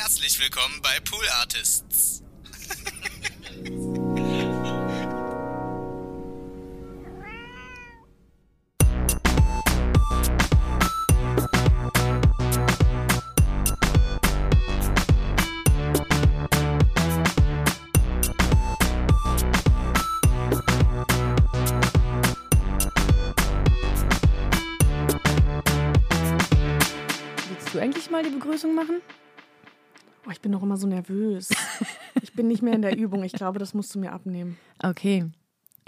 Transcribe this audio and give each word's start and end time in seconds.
Herzlich 0.00 0.38
willkommen 0.38 0.80
bei 0.80 1.00
Pool 1.00 1.28
Artists. 1.40 2.22
Willst 27.48 27.74
du 27.74 27.80
eigentlich 27.80 28.08
mal 28.10 28.22
die 28.22 28.30
Begrüßung 28.30 28.76
machen? 28.76 29.02
Oh, 30.28 30.30
ich 30.30 30.42
bin 30.42 30.52
noch 30.52 30.62
immer 30.62 30.76
so 30.76 30.86
nervös. 30.86 31.48
Ich 32.20 32.34
bin 32.34 32.48
nicht 32.48 32.60
mehr 32.60 32.74
in 32.74 32.82
der 32.82 32.96
Übung. 32.98 33.24
Ich 33.24 33.32
glaube, 33.32 33.58
das 33.58 33.72
musst 33.72 33.94
du 33.94 33.98
mir 33.98 34.12
abnehmen. 34.12 34.58
Okay. 34.82 35.24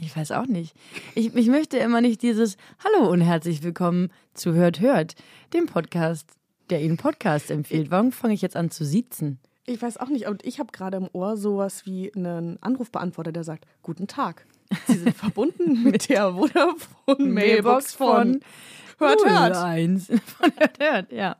Ich 0.00 0.16
weiß 0.16 0.32
auch 0.32 0.46
nicht. 0.46 0.74
Ich, 1.14 1.34
ich 1.34 1.48
möchte 1.48 1.76
immer 1.76 2.00
nicht 2.00 2.22
dieses 2.22 2.56
Hallo 2.82 3.10
und 3.10 3.20
herzlich 3.20 3.62
willkommen 3.62 4.10
zu 4.32 4.54
Hört 4.54 4.80
Hört, 4.80 5.14
dem 5.52 5.66
Podcast, 5.66 6.30
der 6.70 6.80
Ihnen 6.80 6.96
Podcast 6.96 7.50
empfiehlt. 7.50 7.90
Warum 7.90 8.12
fange 8.12 8.32
ich 8.32 8.40
jetzt 8.40 8.56
an 8.56 8.70
zu 8.70 8.86
siezen? 8.86 9.40
Ich 9.66 9.82
weiß 9.82 9.98
auch 9.98 10.08
nicht. 10.08 10.26
Und 10.26 10.42
ich 10.42 10.58
habe 10.58 10.72
gerade 10.72 10.96
im 10.96 11.10
Ohr 11.12 11.36
sowas 11.36 11.84
wie 11.84 12.10
einen 12.14 12.56
Anrufbeantworter, 12.62 13.32
der 13.32 13.44
sagt: 13.44 13.66
Guten 13.82 14.06
Tag. 14.06 14.46
Sie 14.86 14.96
sind 14.96 15.14
verbunden 15.14 15.82
mit 15.84 16.08
der 16.08 16.32
Vodafone 16.32 17.30
Mailbox 17.30 17.92
von 17.92 18.40
Hört 18.98 19.22
Hört. 19.22 19.56
01 19.56 20.06
von 20.24 20.52
Hört 20.56 20.78
Hört, 20.78 21.12
ja. 21.12 21.36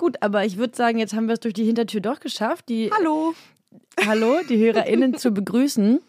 Gut, 0.00 0.16
aber 0.22 0.46
ich 0.46 0.56
würde 0.56 0.74
sagen, 0.74 0.98
jetzt 0.98 1.12
haben 1.12 1.26
wir 1.26 1.34
es 1.34 1.40
durch 1.40 1.52
die 1.52 1.64
Hintertür 1.64 2.00
doch 2.00 2.20
geschafft, 2.20 2.70
die, 2.70 2.90
Hallo. 2.90 3.34
Hallo, 4.06 4.40
die 4.48 4.56
HörerInnen 4.56 5.18
zu 5.18 5.30
begrüßen. 5.30 6.00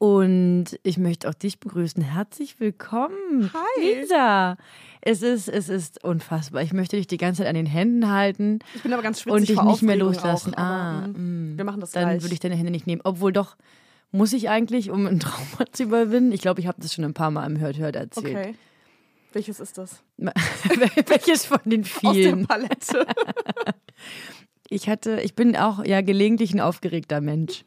Und 0.00 0.64
ich 0.82 0.98
möchte 0.98 1.28
auch 1.28 1.34
dich 1.34 1.60
begrüßen. 1.60 2.02
Herzlich 2.02 2.58
willkommen. 2.58 3.52
Hi. 3.54 4.00
Lisa. 4.00 4.56
Es 5.00 5.22
ist, 5.22 5.48
es 5.48 5.68
ist 5.68 6.02
unfassbar. 6.02 6.62
Ich 6.62 6.72
möchte 6.72 6.96
dich 6.96 7.06
die 7.06 7.18
ganze 7.18 7.42
Zeit 7.42 7.48
an 7.48 7.54
den 7.54 7.66
Händen 7.66 8.10
halten 8.10 8.58
Ich 8.74 8.82
bin 8.82 8.92
aber 8.92 9.02
ganz 9.02 9.20
schwitzig 9.20 9.38
und 9.38 9.48
dich 9.48 9.62
nicht 9.62 9.82
mehr 9.82 9.96
loslassen. 9.96 10.54
Auch, 10.54 10.58
ah, 10.58 10.98
aber, 11.04 11.08
mm, 11.16 11.52
mm. 11.52 11.56
wir 11.56 11.64
machen 11.64 11.80
das 11.80 11.92
Dann 11.92 12.08
gleich. 12.08 12.22
würde 12.22 12.34
ich 12.34 12.40
deine 12.40 12.56
Hände 12.56 12.72
nicht 12.72 12.88
nehmen. 12.88 13.00
Obwohl 13.04 13.32
doch, 13.32 13.56
muss 14.10 14.32
ich 14.32 14.48
eigentlich, 14.48 14.90
um 14.90 15.06
ein 15.06 15.20
Trauma 15.20 15.70
zu 15.70 15.84
überwinden? 15.84 16.32
Ich 16.32 16.40
glaube, 16.40 16.60
ich 16.60 16.66
habe 16.66 16.82
das 16.82 16.92
schon 16.92 17.04
ein 17.04 17.14
paar 17.14 17.30
Mal 17.30 17.46
im 17.46 17.60
Hört-Hört 17.60 17.94
erzählt. 17.94 18.26
Okay. 18.26 18.54
Welches 19.32 19.60
ist 19.60 19.78
das? 19.78 20.02
Welches 20.18 21.46
von 21.46 21.60
den 21.64 21.82
Aus 21.82 22.00
der 22.00 22.12
vielen? 22.12 22.46
Palette. 22.46 23.06
Ich 24.72 24.88
hatte, 24.88 25.20
ich 25.20 25.34
bin 25.34 25.56
auch 25.56 25.84
ja 25.84 26.00
gelegentlich 26.00 26.54
ein 26.54 26.60
aufgeregter 26.60 27.20
Mensch. 27.20 27.64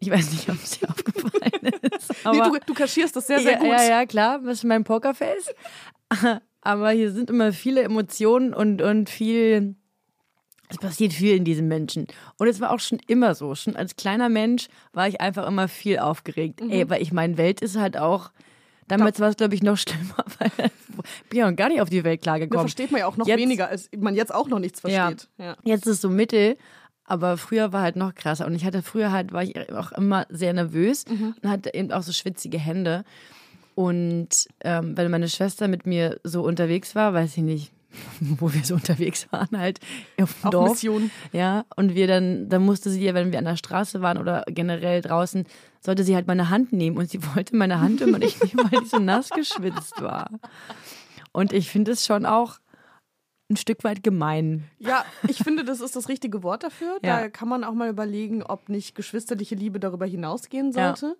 Ich 0.00 0.10
weiß 0.10 0.32
nicht, 0.32 0.50
ob 0.50 0.56
es 0.56 0.80
dir 0.80 0.88
aufgefallen 0.90 1.72
ist. 1.82 2.08
Hm? 2.24 2.32
nee, 2.32 2.40
Aber 2.40 2.58
du, 2.58 2.66
du 2.66 2.74
kaschierst 2.74 3.14
das 3.14 3.28
sehr, 3.28 3.38
sehr 3.38 3.52
ja, 3.52 3.58
gut. 3.58 3.68
Ja, 3.68 3.84
ja, 3.84 4.06
klar, 4.06 4.40
das 4.40 4.58
ist 4.58 4.64
mein 4.64 4.82
Pokerface. 4.82 5.54
Aber 6.60 6.90
hier 6.90 7.12
sind 7.12 7.30
immer 7.30 7.52
viele 7.52 7.82
Emotionen 7.82 8.52
und, 8.52 8.82
und 8.82 9.08
viel. 9.08 9.76
Es 10.68 10.78
passiert 10.78 11.12
viel 11.12 11.36
in 11.36 11.44
diesem 11.44 11.68
Menschen. 11.68 12.08
Und 12.38 12.48
es 12.48 12.60
war 12.60 12.72
auch 12.72 12.80
schon 12.80 12.98
immer 13.06 13.34
so. 13.34 13.54
Schon 13.54 13.76
als 13.76 13.94
kleiner 13.94 14.28
Mensch 14.28 14.68
war 14.92 15.06
ich 15.06 15.20
einfach 15.20 15.46
immer 15.46 15.68
viel 15.68 16.00
aufgeregt. 16.00 16.60
Mhm. 16.60 16.70
Ey, 16.70 16.90
weil 16.90 17.02
ich 17.02 17.12
meine, 17.12 17.38
Welt 17.38 17.60
ist 17.60 17.76
halt 17.76 17.96
auch. 17.96 18.32
Damals 18.98 19.20
war 19.20 19.28
es, 19.30 19.36
glaube 19.36 19.54
ich, 19.54 19.62
noch 19.62 19.76
schlimmer, 19.76 20.24
weil 20.38 20.70
ja 21.32 21.48
noch 21.50 21.56
gar 21.56 21.68
nicht 21.68 21.80
auf 21.80 21.88
die 21.90 22.04
Welt 22.04 22.20
Da 22.20 22.22
klargekommen. 22.22 22.60
versteht 22.66 22.90
man 22.92 23.00
ja 23.00 23.06
auch 23.06 23.16
noch 23.16 23.26
Jetzt- 23.26 23.38
weniger, 23.38 23.68
als 23.68 23.88
man 23.96 24.14
jetzt 24.14 24.34
auch 24.34 24.48
noch 24.48 24.58
nichts 24.58 24.80
versteht. 24.80 25.28
Ja. 25.38 25.56
Jetzt 25.64 25.86
ist 25.86 25.94
es 25.96 26.00
so 26.00 26.08
mittel, 26.10 26.56
aber 27.04 27.36
früher 27.36 27.72
war 27.72 27.82
halt 27.82 27.96
noch 27.96 28.14
krasser. 28.14 28.46
Und 28.46 28.54
ich 28.54 28.64
hatte 28.64 28.82
früher 28.82 29.10
halt, 29.12 29.32
war 29.32 29.42
ich 29.42 29.56
auch 29.72 29.92
immer 29.92 30.26
sehr 30.30 30.52
nervös 30.52 31.04
Mhm. 31.08 31.34
und 31.42 31.50
hatte 31.50 31.74
eben 31.74 31.90
auch 31.92 32.02
so 32.02 32.12
schwitzige 32.12 32.58
Hände. 32.58 33.04
Und 33.74 34.28
ähm, 34.60 34.96
wenn 34.96 35.10
meine 35.10 35.28
Schwester 35.28 35.66
mit 35.68 35.86
mir 35.86 36.20
so 36.24 36.42
unterwegs 36.42 36.94
war, 36.94 37.14
weiß 37.14 37.36
ich 37.38 37.42
nicht, 37.42 37.72
wo 38.20 38.52
wir 38.52 38.64
so 38.64 38.74
unterwegs 38.74 39.26
waren, 39.30 39.58
halt 39.58 39.80
auf 40.20 40.32
dem 40.32 40.44
Auf 40.44 40.50
Dorf. 40.50 40.70
Mission. 40.70 41.10
Ja, 41.32 41.64
und 41.76 41.94
wir 41.94 42.06
dann, 42.06 42.48
dann 42.48 42.64
musste 42.64 42.90
sie 42.90 43.02
ja, 43.02 43.14
wenn 43.14 43.32
wir 43.32 43.38
an 43.38 43.44
der 43.44 43.56
Straße 43.56 44.02
waren 44.02 44.18
oder 44.18 44.44
generell 44.46 45.00
draußen, 45.00 45.44
sollte 45.80 46.04
sie 46.04 46.14
halt 46.14 46.26
meine 46.26 46.50
Hand 46.50 46.72
nehmen 46.72 46.96
und 46.96 47.10
sie 47.10 47.20
wollte 47.34 47.56
meine 47.56 47.80
Hand 47.80 48.00
immer 48.00 48.18
nicht 48.18 48.42
nehmen, 48.42 48.70
weil 48.70 48.80
die 48.80 48.86
so 48.86 48.98
nass 48.98 49.30
geschwitzt 49.30 50.00
war. 50.00 50.30
Und 51.32 51.52
ich 51.52 51.70
finde 51.70 51.92
es 51.92 52.04
schon 52.04 52.26
auch 52.26 52.58
ein 53.50 53.56
Stück 53.56 53.84
weit 53.84 54.02
gemein. 54.02 54.64
Ja, 54.78 55.04
ich 55.28 55.38
finde, 55.38 55.64
das 55.64 55.80
ist 55.80 55.94
das 55.94 56.08
richtige 56.08 56.42
Wort 56.42 56.62
dafür. 56.62 56.98
Ja. 57.02 57.20
Da 57.20 57.28
kann 57.28 57.48
man 57.48 57.64
auch 57.64 57.74
mal 57.74 57.90
überlegen, 57.90 58.42
ob 58.42 58.68
nicht 58.68 58.94
geschwisterliche 58.94 59.54
Liebe 59.54 59.78
darüber 59.78 60.06
hinausgehen 60.06 60.72
sollte. 60.72 61.16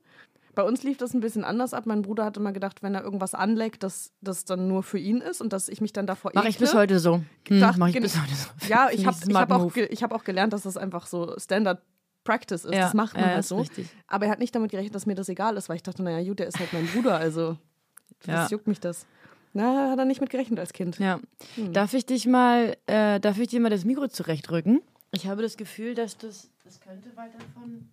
Bei 0.54 0.62
uns 0.62 0.82
lief 0.82 0.98
das 0.98 1.14
ein 1.14 1.20
bisschen 1.20 1.44
anders 1.44 1.72
ab. 1.72 1.86
Mein 1.86 2.02
Bruder 2.02 2.24
hat 2.26 2.36
immer 2.36 2.52
gedacht, 2.52 2.82
wenn 2.82 2.94
er 2.94 3.02
irgendwas 3.02 3.32
anleckt, 3.34 3.82
dass 3.82 4.12
das 4.20 4.44
dann 4.44 4.68
nur 4.68 4.82
für 4.82 4.98
ihn 4.98 5.18
ist 5.22 5.40
und 5.40 5.52
dass 5.52 5.68
ich 5.68 5.80
mich 5.80 5.92
dann 5.94 6.06
davor 6.06 6.32
Mache 6.34 6.48
ich 6.48 6.58
bis 6.58 6.74
heute 6.74 6.98
so. 6.98 7.22
Hm, 7.48 7.60
Mache 7.78 7.90
ich 7.90 8.00
bis 8.00 8.20
heute 8.20 8.34
so. 8.34 8.48
Ja, 8.68 8.90
ich 8.92 9.06
habe 9.06 9.16
hab 9.34 9.50
auch, 9.52 9.74
ich 9.76 10.02
hab 10.02 10.12
auch 10.12 10.24
gelernt, 10.24 10.52
dass 10.52 10.62
das 10.62 10.76
einfach 10.76 11.06
so 11.06 11.34
Standard 11.38 11.80
Practice 12.24 12.64
ist. 12.64 12.74
Ja, 12.74 12.82
Das 12.82 12.94
macht 12.94 13.14
man 13.14 13.24
ja, 13.24 13.34
halt 13.36 13.44
so. 13.44 13.58
richtig. 13.58 13.88
Aber 14.06 14.26
er 14.26 14.32
hat 14.32 14.38
nicht 14.38 14.54
damit 14.54 14.70
gerechnet, 14.70 14.94
dass 14.94 15.06
mir 15.06 15.14
das 15.14 15.28
egal 15.28 15.56
ist, 15.56 15.68
weil 15.68 15.76
ich 15.76 15.82
dachte, 15.82 16.02
naja, 16.02 16.22
gut, 16.26 16.38
der 16.38 16.46
ist 16.48 16.58
halt 16.58 16.72
mein 16.72 16.86
Bruder, 16.86 17.16
also 17.16 17.56
was 18.26 18.26
Ja. 18.26 18.46
juckt 18.48 18.66
mich 18.66 18.78
das? 18.80 19.06
Na, 19.54 19.90
hat 19.90 19.98
er 19.98 20.04
nicht 20.04 20.20
mit 20.20 20.30
gerechnet 20.30 20.58
als 20.60 20.72
Kind. 20.72 20.98
Ja. 20.98 21.18
Hm. 21.56 21.72
Darf 21.72 21.92
ich 21.94 22.06
dich 22.06 22.26
mal, 22.26 22.76
äh, 22.86 23.20
darf 23.20 23.38
ich 23.38 23.48
dir 23.48 23.60
mal 23.60 23.70
das 23.70 23.84
Mikro 23.84 24.08
zurechtrücken? 24.08 24.80
Ich 25.12 25.26
habe 25.26 25.42
das 25.42 25.56
Gefühl, 25.56 25.94
dass 25.94 26.16
das, 26.16 26.48
das 26.64 26.80
könnte 26.80 27.14
weiter 27.16 27.38
von. 27.54 27.88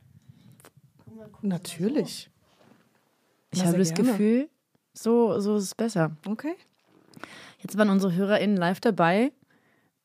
Guck 1.03 1.15
mal, 1.17 1.27
guck 1.31 1.43
Natürlich. 1.43 2.29
Ich 3.53 3.63
habe 3.65 3.77
das 3.77 3.93
gerne. 3.93 4.11
Gefühl, 4.11 4.49
so, 4.93 5.39
so 5.39 5.55
ist 5.57 5.63
es 5.63 5.75
besser. 5.75 6.11
Okay. 6.27 6.55
Jetzt 7.59 7.77
waren 7.77 7.89
unsere 7.89 8.13
HörerInnen 8.13 8.57
live 8.57 8.79
dabei, 8.79 9.31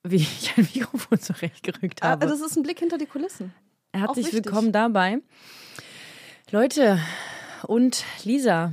wie 0.02 0.16
ich 0.16 0.52
ein 0.56 0.68
Mikrofon 0.74 1.18
zurechtgerückt 1.20 2.02
Ah, 2.02 2.10
habe. 2.10 2.26
das 2.26 2.40
ist 2.40 2.56
ein 2.56 2.62
Blick 2.62 2.78
hinter 2.78 2.98
die 2.98 3.06
Kulissen. 3.06 3.52
Herzlich 3.94 4.32
willkommen 4.32 4.72
dabei. 4.72 5.18
Leute 6.50 6.98
und 7.66 8.04
Lisa, 8.24 8.72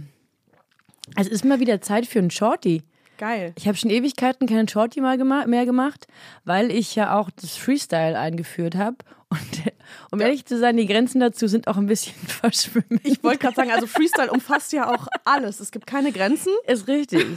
es 1.16 1.28
ist 1.28 1.46
mal 1.46 1.60
wieder 1.60 1.82
Zeit 1.82 2.06
für 2.08 2.20
einen 2.20 2.32
Shorty. 2.32 2.84
Geil. 3.22 3.54
Ich 3.56 3.68
habe 3.68 3.78
schon 3.78 3.92
Ewigkeiten 3.92 4.48
keinen 4.48 4.68
Shorty 4.68 5.00
mal 5.00 5.16
gema 5.16 5.46
mehr 5.46 5.68
gemacht, 5.68 6.08
weil 6.44 6.72
ich 6.72 6.96
ja 6.96 7.20
auch 7.20 7.30
das 7.30 7.56
Freestyle 7.56 8.18
eingeführt 8.18 8.74
habe. 8.74 8.96
Und 9.30 9.74
um 10.10 10.20
ehrlich 10.20 10.44
zu 10.48 10.58
sein, 10.58 10.76
die 10.76 10.88
Grenzen 10.88 11.20
dazu 11.20 11.46
sind 11.46 11.68
auch 11.68 11.78
ein 11.78 11.86
bisschen 11.86 12.16
verschwimmt. 12.28 13.00
Ich 13.04 13.24
wollte 13.24 13.38
gerade 13.38 13.56
sagen, 13.56 13.70
also 13.70 13.86
Freestyle 13.86 14.32
umfasst 14.32 14.74
ja 14.74 14.92
auch 14.92 15.06
alles. 15.24 15.60
Es 15.60 15.70
gibt 15.70 15.86
keine 15.86 16.12
Grenzen. 16.12 16.52
Ist 16.66 16.88
richtig. 16.88 17.28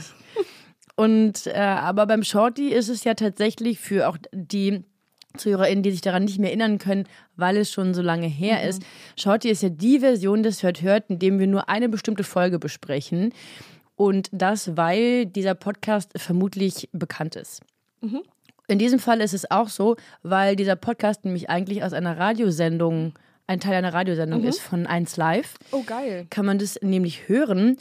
Und 0.95 1.45
äh, 1.45 1.53
aber 1.53 2.07
beim 2.07 2.23
Shorty 2.23 2.69
ist 2.69 2.89
es 2.89 3.03
ja 3.03 3.13
tatsächlich 3.13 3.79
für 3.79 4.09
auch 4.09 4.17
die 4.31 4.83
ZuhörerInnen, 5.37 5.83
die 5.83 5.91
sich 5.91 6.01
daran 6.01 6.25
nicht 6.25 6.39
mehr 6.39 6.49
erinnern 6.49 6.79
können, 6.79 7.07
weil 7.35 7.57
es 7.57 7.71
schon 7.71 7.93
so 7.93 8.01
lange 8.01 8.27
her 8.27 8.67
ist. 8.67 8.81
Shorty 9.19 9.49
ist 9.49 9.61
ja 9.61 9.69
die 9.69 9.99
Version 9.99 10.41
des 10.41 10.63
Hört 10.63 10.81
Hört, 10.81 11.11
in 11.11 11.19
dem 11.19 11.37
wir 11.37 11.45
nur 11.45 11.69
eine 11.69 11.89
bestimmte 11.89 12.23
Folge 12.23 12.57
besprechen. 12.57 13.33
Und 13.95 14.29
das, 14.31 14.75
weil 14.75 15.25
dieser 15.25 15.55
Podcast 15.55 16.11
vermutlich 16.17 16.89
bekannt 16.91 17.35
ist. 17.35 17.61
In 18.67 18.77
diesem 18.79 18.99
Fall 18.99 19.21
ist 19.21 19.33
es 19.33 19.49
auch 19.49 19.69
so, 19.69 19.95
weil 20.21 20.55
dieser 20.55 20.75
Podcast 20.75 21.23
nämlich 21.25 21.49
eigentlich 21.49 21.83
aus 21.83 21.93
einer 21.93 22.17
Radiosendung, 22.17 23.13
ein 23.47 23.59
Teil 23.59 23.75
einer 23.75 23.93
Radiosendung 23.93 24.43
ist 24.43 24.59
von 24.59 24.85
1 24.87 25.17
Live 25.17 25.55
Oh, 25.71 25.83
geil. 25.85 26.27
kann 26.29 26.45
man 26.45 26.57
das 26.59 26.79
nämlich 26.81 27.27
hören. 27.29 27.77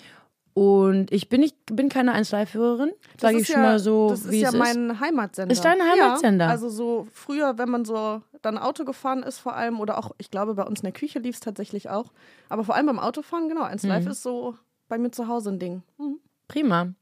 Und 0.57 1.11
ich 1.11 1.29
bin 1.29 1.41
nicht, 1.41 1.57
bin 1.73 1.89
keine 1.89 2.13
1 2.13 2.31
Live-Hörerin, 2.31 2.93
sage 3.21 3.33
Das 3.33 3.33
ich 3.33 3.39
ist 3.41 3.47
schon 3.55 3.63
ja, 3.63 3.69
mal 3.71 3.79
so, 3.81 4.11
Das 4.11 4.21
ist 4.21 4.31
wie 4.31 4.41
ja 4.41 4.49
es 4.51 4.55
ist. 4.55 4.61
mein 4.61 5.01
Heimatsender. 5.01 5.53
Ist 5.53 5.65
dein 5.65 5.79
Heimatsender? 5.83 6.45
Ja, 6.45 6.51
also 6.53 6.69
so 6.69 7.09
früher, 7.13 7.59
wenn 7.59 7.69
man 7.69 7.85
so 7.85 8.23
dann 8.41 8.57
Auto 8.57 8.85
gefahren 8.85 9.25
ist, 9.25 9.39
vor 9.41 9.57
allem, 9.57 9.81
oder 9.81 9.99
auch, 9.99 10.13
ich 10.19 10.31
glaube, 10.31 10.55
bei 10.55 10.63
uns 10.63 10.79
in 10.81 10.85
der 10.85 10.93
Küche 10.93 11.19
lief 11.19 11.35
es 11.35 11.41
tatsächlich 11.41 11.91
auch. 11.91 12.13
Aber 12.49 12.63
vor 12.63 12.77
allem 12.77 12.87
beim 12.87 13.01
Autofahren, 13.01 13.49
genau, 13.49 13.63
1 13.65 13.83
Mhm. 13.83 13.89
Live 13.89 14.07
ist 14.07 14.23
so 14.23 14.55
bei 14.95 14.99
mir 14.99 15.11
zu 15.11 15.27
Hause 15.27 15.51
ein 15.51 15.59
Ding. 15.59 15.83
Mhm. 15.99 16.21
Prima. 16.47 16.95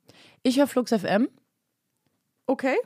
Ich 0.43 0.57
höre 0.59 0.67
Flux 0.67 0.93
FM 0.95 1.29
Okay. 2.47 2.77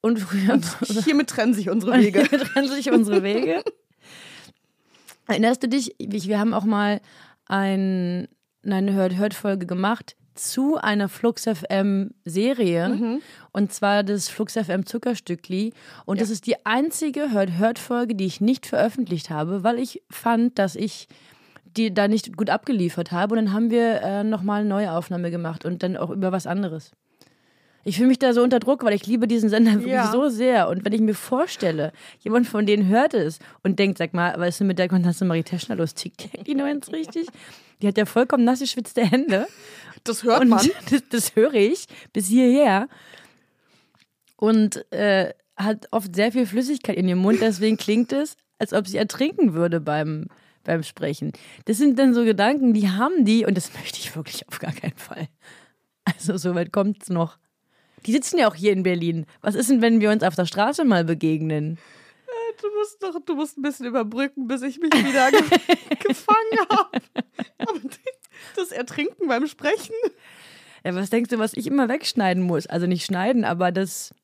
und 0.00 0.18
früher 0.20 0.58
Hiermit 1.04 1.28
trennen 1.28 1.52
sich 1.52 1.68
unsere 1.68 1.98
Wege. 1.98 2.24
Hier 2.30 2.38
trennen 2.38 2.68
sich 2.68 2.90
unsere 2.90 3.22
Wege. 3.22 3.62
Erinnerst 5.26 5.62
du 5.62 5.68
dich, 5.68 5.94
wir 5.98 6.38
haben 6.40 6.54
auch 6.54 6.64
mal 6.64 7.02
ein, 7.46 8.26
eine 8.64 8.92
Hört-Hört-Folge 8.94 9.66
gemacht 9.66 10.16
zu 10.34 10.76
einer 10.78 11.08
Flux 11.10 11.44
FM 11.44 12.12
Serie 12.24 12.88
Mhm. 12.88 13.22
und 13.52 13.70
zwar 13.72 14.02
das 14.02 14.28
Flux 14.30 14.54
FM 14.54 14.86
Zuckerstückli 14.86 15.72
und 16.06 16.22
das 16.22 16.30
ist 16.30 16.46
die 16.46 16.64
einzige 16.64 17.32
Hört-Hört-Folge, 17.32 18.14
die 18.14 18.24
ich 18.26 18.40
nicht 18.40 18.64
veröffentlicht 18.66 19.28
habe, 19.28 19.62
weil 19.62 19.78
ich 19.78 20.02
fand, 20.10 20.58
dass 20.58 20.74
ich 20.74 21.06
die 21.76 21.92
da 21.92 22.08
nicht 22.08 22.36
gut 22.36 22.50
abgeliefert 22.50 23.12
habe 23.12 23.34
und 23.34 23.44
dann 23.44 23.52
haben 23.52 23.70
wir 23.70 24.00
äh, 24.02 24.24
nochmal 24.24 24.60
eine 24.60 24.68
neue 24.68 24.92
Aufnahme 24.92 25.30
gemacht 25.30 25.64
und 25.64 25.82
dann 25.82 25.96
auch 25.96 26.10
über 26.10 26.32
was 26.32 26.46
anderes. 26.46 26.92
Ich 27.84 27.96
fühle 27.98 28.08
mich 28.08 28.18
da 28.18 28.32
so 28.32 28.42
unter 28.42 28.58
Druck, 28.58 28.82
weil 28.82 28.94
ich 28.94 29.06
liebe 29.06 29.28
diesen 29.28 29.48
Sender 29.48 29.74
wirklich 29.74 29.92
Ja. 29.92 30.10
so 30.10 30.28
sehr. 30.28 30.68
Und 30.68 30.84
wenn 30.84 30.92
ich 30.92 31.00
mir 31.00 31.14
vorstelle, 31.14 31.92
jemand 32.18 32.48
von 32.48 32.66
denen 32.66 32.88
hört 32.88 33.14
es 33.14 33.38
und 33.62 33.78
denkt, 33.78 33.98
sag 33.98 34.12
mal, 34.12 34.34
was 34.38 34.48
ist 34.48 34.60
denn 34.60 34.66
mit 34.66 34.80
der 34.80 34.88
Konstanze 34.88 35.24
Marie 35.24 35.44
Teschner 35.44 35.76
los? 35.76 35.94
Tickt 35.94 36.46
die 36.48 36.54
noch 36.56 36.64
ganz 36.64 36.90
richtig? 36.90 37.28
Die 37.80 37.86
hat 37.86 37.96
ja 37.96 38.04
vollkommen 38.04 38.42
nass 38.42 38.58
geschwitzte 38.58 39.04
Hände. 39.04 39.46
Das 40.02 40.24
hört 40.24 40.40
Und 40.40 40.48
man. 40.48 40.66
das, 40.90 41.02
das 41.10 41.36
höre 41.36 41.54
ich 41.54 41.86
bis 42.12 42.26
hierher. 42.26 42.88
Und 44.36 44.90
äh, 44.92 45.32
hat 45.56 45.86
oft 45.92 46.14
sehr 46.14 46.32
viel 46.32 46.46
Flüssigkeit 46.46 46.96
in 46.96 47.08
ihrem 47.08 47.20
Mund, 47.20 47.38
deswegen 47.40 47.76
klingt 47.76 48.12
es, 48.12 48.36
als 48.58 48.72
ob 48.72 48.86
sie 48.86 48.98
ertrinken 48.98 49.54
würde 49.54 49.80
beim, 49.80 50.26
beim 50.66 50.82
Sprechen. 50.82 51.32
Das 51.64 51.78
sind 51.78 51.98
dann 51.98 52.14
so 52.14 52.24
Gedanken, 52.24 52.74
die 52.74 52.88
haben 52.90 53.24
die 53.24 53.46
und 53.46 53.56
das 53.56 53.72
möchte 53.78 53.98
ich 53.98 54.14
wirklich 54.14 54.46
auf 54.48 54.58
gar 54.58 54.72
keinen 54.72 54.96
Fall. 54.96 55.28
Also 56.04 56.36
so 56.36 56.54
weit 56.54 56.72
kommt's 56.72 57.08
noch. 57.08 57.38
Die 58.04 58.12
sitzen 58.12 58.38
ja 58.38 58.48
auch 58.48 58.54
hier 58.54 58.72
in 58.72 58.82
Berlin. 58.82 59.26
Was 59.40 59.54
ist 59.54 59.70
denn, 59.70 59.82
wenn 59.82 60.00
wir 60.00 60.10
uns 60.10 60.22
auf 60.22 60.36
der 60.36 60.46
Straße 60.46 60.84
mal 60.84 61.04
begegnen? 61.04 61.78
Du 62.60 62.68
musst 62.78 63.02
doch, 63.02 63.20
du 63.24 63.34
musst 63.34 63.58
ein 63.58 63.62
bisschen 63.62 63.86
überbrücken, 63.86 64.46
bis 64.46 64.62
ich 64.62 64.78
mich 64.78 64.92
wieder 64.92 65.30
ge 65.30 65.40
gefangen 65.98 66.58
habe. 66.70 66.98
Aber 67.58 67.80
das 68.54 68.70
Ertrinken 68.70 69.28
beim 69.28 69.46
Sprechen. 69.46 69.94
Ja, 70.84 70.94
was 70.94 71.10
denkst 71.10 71.30
du, 71.30 71.38
was 71.38 71.54
ich 71.54 71.66
immer 71.66 71.88
wegschneiden 71.88 72.42
muss? 72.42 72.66
Also 72.66 72.86
nicht 72.86 73.04
schneiden, 73.04 73.44
aber 73.44 73.72
das 73.72 74.14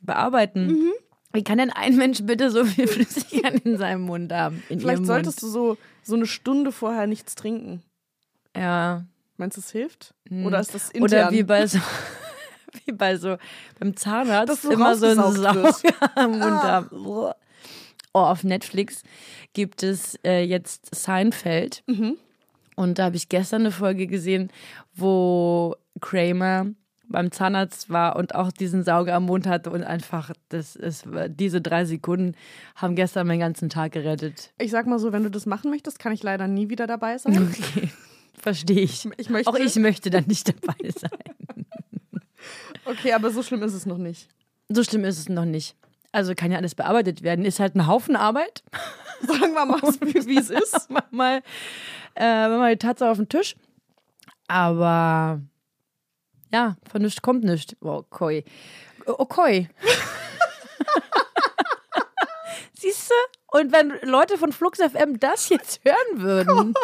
bearbeiten. 0.00 0.66
Mhm. 0.68 0.92
Wie 1.32 1.44
kann 1.44 1.58
denn 1.58 1.70
ein 1.70 1.96
Mensch 1.96 2.22
bitte 2.22 2.50
so 2.50 2.64
viel 2.64 2.86
Flüssigkeit 2.88 3.60
in 3.64 3.76
seinem 3.78 4.02
Mund 4.02 4.32
haben? 4.32 4.62
Vielleicht 4.68 5.06
solltest 5.06 5.42
Mund? 5.42 5.54
du 5.54 5.58
so, 5.58 5.78
so 6.02 6.14
eine 6.16 6.26
Stunde 6.26 6.72
vorher 6.72 7.06
nichts 7.06 7.34
trinken. 7.34 7.82
Ja. 8.56 9.04
Meinst 9.36 9.56
du, 9.56 9.60
es 9.60 9.70
hilft? 9.70 10.14
Oder 10.30 10.60
ist 10.60 10.74
das 10.74 10.90
intern? 10.90 11.00
Hm. 11.00 11.02
Oder 11.04 11.30
wie 11.32 11.42
bei 11.42 11.66
so, 11.66 11.78
wie 12.84 12.92
bei 12.92 13.16
so, 13.16 13.36
beim 13.78 13.96
Zahnarzt 13.96 14.62
so 14.62 14.70
immer 14.70 14.94
so 14.96 15.06
ein 15.06 15.16
Sauger 15.16 15.74
am 16.14 16.30
Mund 16.32 16.42
Ah. 16.42 16.62
haben. 16.62 16.88
Oh, 18.14 18.18
auf 18.18 18.44
Netflix 18.44 19.02
gibt 19.54 19.82
es 19.82 20.18
äh, 20.24 20.42
jetzt 20.44 20.94
Seinfeld. 20.94 21.82
Mhm. 21.86 22.18
Und 22.76 22.98
da 22.98 23.04
habe 23.04 23.16
ich 23.16 23.28
gestern 23.28 23.62
eine 23.62 23.70
Folge 23.70 24.06
gesehen, 24.06 24.50
wo 24.94 25.76
Kramer 26.00 26.66
beim 27.12 27.30
Zahnarzt 27.30 27.90
war 27.90 28.16
und 28.16 28.34
auch 28.34 28.50
diesen 28.50 28.82
Sauger 28.82 29.14
am 29.14 29.26
Mund 29.26 29.46
hatte 29.46 29.70
und 29.70 29.84
einfach, 29.84 30.32
das 30.48 30.76
ist, 30.76 31.06
diese 31.28 31.60
drei 31.60 31.84
Sekunden 31.84 32.34
haben 32.74 32.96
gestern 32.96 33.26
meinen 33.26 33.40
ganzen 33.40 33.68
Tag 33.68 33.92
gerettet. 33.92 34.52
Ich 34.58 34.70
sag 34.70 34.86
mal 34.86 34.98
so, 34.98 35.12
wenn 35.12 35.22
du 35.22 35.30
das 35.30 35.46
machen 35.46 35.70
möchtest, 35.70 35.98
kann 35.98 36.12
ich 36.12 36.22
leider 36.22 36.48
nie 36.48 36.68
wieder 36.68 36.86
dabei 36.86 37.18
sein. 37.18 37.50
Okay, 37.52 37.90
verstehe 38.38 38.80
ich. 38.80 39.08
Ich 39.16 39.30
möchte, 39.30 39.50
Auch 39.50 39.56
ich 39.56 39.76
möchte 39.76 40.10
da 40.10 40.20
nicht 40.20 40.48
dabei 40.48 40.90
sein. 40.90 41.66
Okay, 42.84 43.12
aber 43.12 43.30
so 43.30 43.42
schlimm 43.42 43.62
ist 43.62 43.74
es 43.74 43.86
noch 43.86 43.98
nicht. 43.98 44.28
So 44.68 44.82
schlimm 44.82 45.04
ist 45.04 45.18
es 45.18 45.28
noch 45.28 45.44
nicht. 45.44 45.76
Also 46.10 46.34
kann 46.34 46.50
ja 46.50 46.58
alles 46.58 46.74
bearbeitet 46.74 47.22
werden. 47.22 47.44
Ist 47.44 47.60
halt 47.60 47.74
ein 47.74 47.86
Haufen 47.86 48.16
Arbeit. 48.16 48.62
Sagen 49.20 49.54
wir 49.54 49.64
mal, 49.64 49.80
wie 50.00 50.38
es 50.38 50.50
ist. 50.50 50.88
Mal, 51.10 51.42
äh, 52.16 52.48
mal 52.48 52.72
die 52.72 52.78
Tatsache 52.78 53.10
auf 53.10 53.18
den 53.18 53.28
Tisch. 53.28 53.54
Aber 54.48 55.40
ja, 56.52 56.76
von 56.90 57.02
nichts 57.02 57.22
kommt 57.22 57.44
nichts. 57.44 57.74
Oh, 57.80 58.04
okay. 58.10 58.44
Okay. 59.06 59.68
Siehst 62.74 63.10
du? 63.10 63.58
Und 63.58 63.72
wenn 63.72 63.92
Leute 64.02 64.38
von 64.38 64.52
Flux 64.52 64.78
FM 64.80 65.18
das 65.20 65.48
jetzt 65.48 65.80
hören 65.84 66.22
würden, 66.22 66.74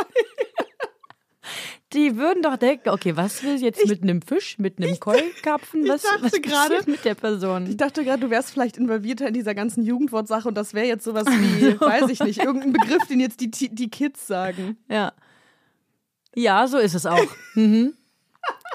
die 1.92 2.16
würden 2.16 2.42
doch 2.42 2.56
denken, 2.56 2.90
okay, 2.90 3.16
was 3.16 3.42
will 3.42 3.56
jetzt 3.60 3.86
mit 3.86 4.02
einem 4.02 4.20
Fisch, 4.22 4.58
mit 4.58 4.78
einem 4.78 5.00
Koi-Karpfen? 5.00 5.88
Was, 5.88 6.04
was 6.20 6.32
gerade- 6.32 6.88
mit 6.90 7.04
der 7.04 7.14
Person? 7.14 7.66
Ich 7.68 7.76
dachte 7.78 8.04
gerade, 8.04 8.20
du 8.20 8.30
wärst 8.30 8.50
vielleicht 8.50 8.76
involvierter 8.76 9.26
in 9.26 9.34
dieser 9.34 9.54
ganzen 9.54 9.82
Jugendwortsache 9.82 10.46
und 10.48 10.54
das 10.54 10.74
wäre 10.74 10.86
jetzt 10.86 11.04
sowas 11.04 11.26
wie, 11.28 11.80
weiß 11.80 12.10
ich 12.10 12.20
nicht, 12.20 12.38
irgendein 12.44 12.72
Begriff, 12.74 13.06
den 13.08 13.20
jetzt 13.20 13.40
die, 13.40 13.50
die 13.50 13.88
Kids 13.90 14.26
sagen. 14.26 14.76
Ja. 14.88 15.12
Ja, 16.34 16.66
so 16.68 16.76
ist 16.78 16.94
es 16.94 17.06
auch. 17.06 17.26
mhm. 17.54 17.94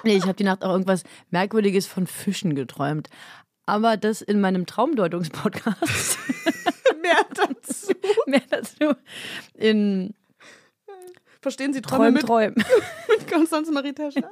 Nee, 0.03 0.17
ich 0.17 0.23
habe 0.23 0.33
die 0.33 0.43
Nacht 0.43 0.63
auch 0.63 0.71
irgendwas 0.71 1.03
Merkwürdiges 1.31 1.87
von 1.87 2.07
Fischen 2.07 2.55
geträumt. 2.55 3.09
Aber 3.65 3.97
das 3.97 4.21
in 4.21 4.41
meinem 4.41 4.65
Traumdeutungspodcast. 4.65 6.19
Mehr 7.01 7.25
dazu. 7.33 7.93
Mehr 8.27 8.43
dazu 8.49 8.93
in 9.57 10.13
Verstehen 11.41 11.73
Sie 11.73 11.81
Träume 11.81 12.19
Träum, 12.21 12.53
mit, 12.53 12.63
Träum. 12.63 12.81
mit 13.09 13.29
Konstanze 13.29 13.73
Marie 13.73 13.91
Teschner? 13.91 14.29